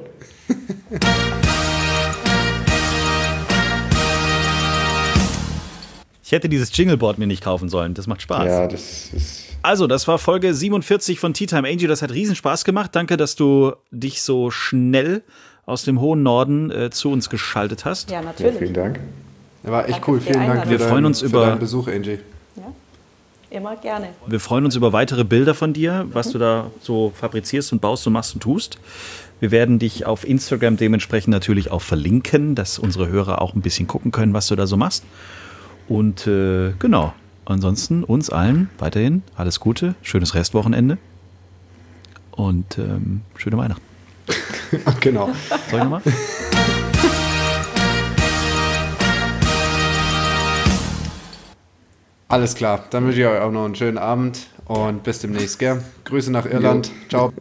[6.22, 7.94] Ich hätte dieses Jingleboard mir nicht kaufen sollen.
[7.94, 8.46] Das macht Spaß.
[8.46, 9.44] Ja, das ist.
[9.62, 11.88] Also, das war Folge 47 von Tea Time Angel.
[11.88, 12.94] Das hat riesen Spaß gemacht.
[12.94, 15.22] Danke, dass du dich so schnell
[15.66, 18.10] aus dem hohen Norden äh, zu uns geschaltet hast.
[18.10, 18.54] Ja, natürlich.
[18.54, 19.00] Ja, vielen Dank.
[19.62, 20.20] War echt Danke cool.
[20.20, 20.68] Vielen Dank.
[20.68, 22.18] Wir freuen uns über deinen Besuch, Angie.
[23.54, 24.08] Ja, immer gerne.
[24.26, 26.32] Wir freuen uns über weitere Bilder von dir, was mhm.
[26.32, 28.78] du da so fabrizierst und baust und machst und tust.
[29.38, 33.86] Wir werden dich auf Instagram dementsprechend natürlich auch verlinken, dass unsere Hörer auch ein bisschen
[33.86, 35.04] gucken können, was du da so machst.
[35.88, 37.12] Und äh, genau,
[37.44, 40.98] ansonsten uns allen weiterhin alles Gute, schönes Restwochenende
[42.32, 43.84] und ähm, schöne Weihnachten.
[45.00, 45.26] genau.
[45.70, 46.02] Soll ich nochmal?
[52.34, 55.80] Alles klar, dann wünsche ich euch auch noch einen schönen Abend und bis demnächst, gell?
[56.04, 56.88] Grüße nach Irland.
[56.88, 56.92] Jo.
[57.08, 57.32] Ciao.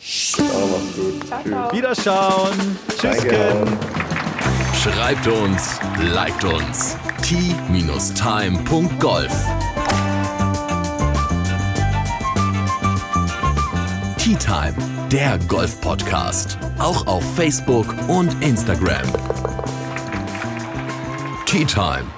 [0.00, 1.26] Ciao, macht's gut.
[1.26, 1.72] Ciao, ciao.
[1.72, 2.78] Wiederschauen.
[2.96, 3.26] Tschüss.
[4.80, 5.80] Schreibt uns,
[6.14, 6.96] liked uns.
[7.22, 7.66] t-time.golf
[14.18, 14.76] Tea Time,
[15.10, 16.58] der Golf-Podcast.
[16.78, 19.02] Auch auf Facebook und Instagram.
[21.44, 22.17] Tea Time.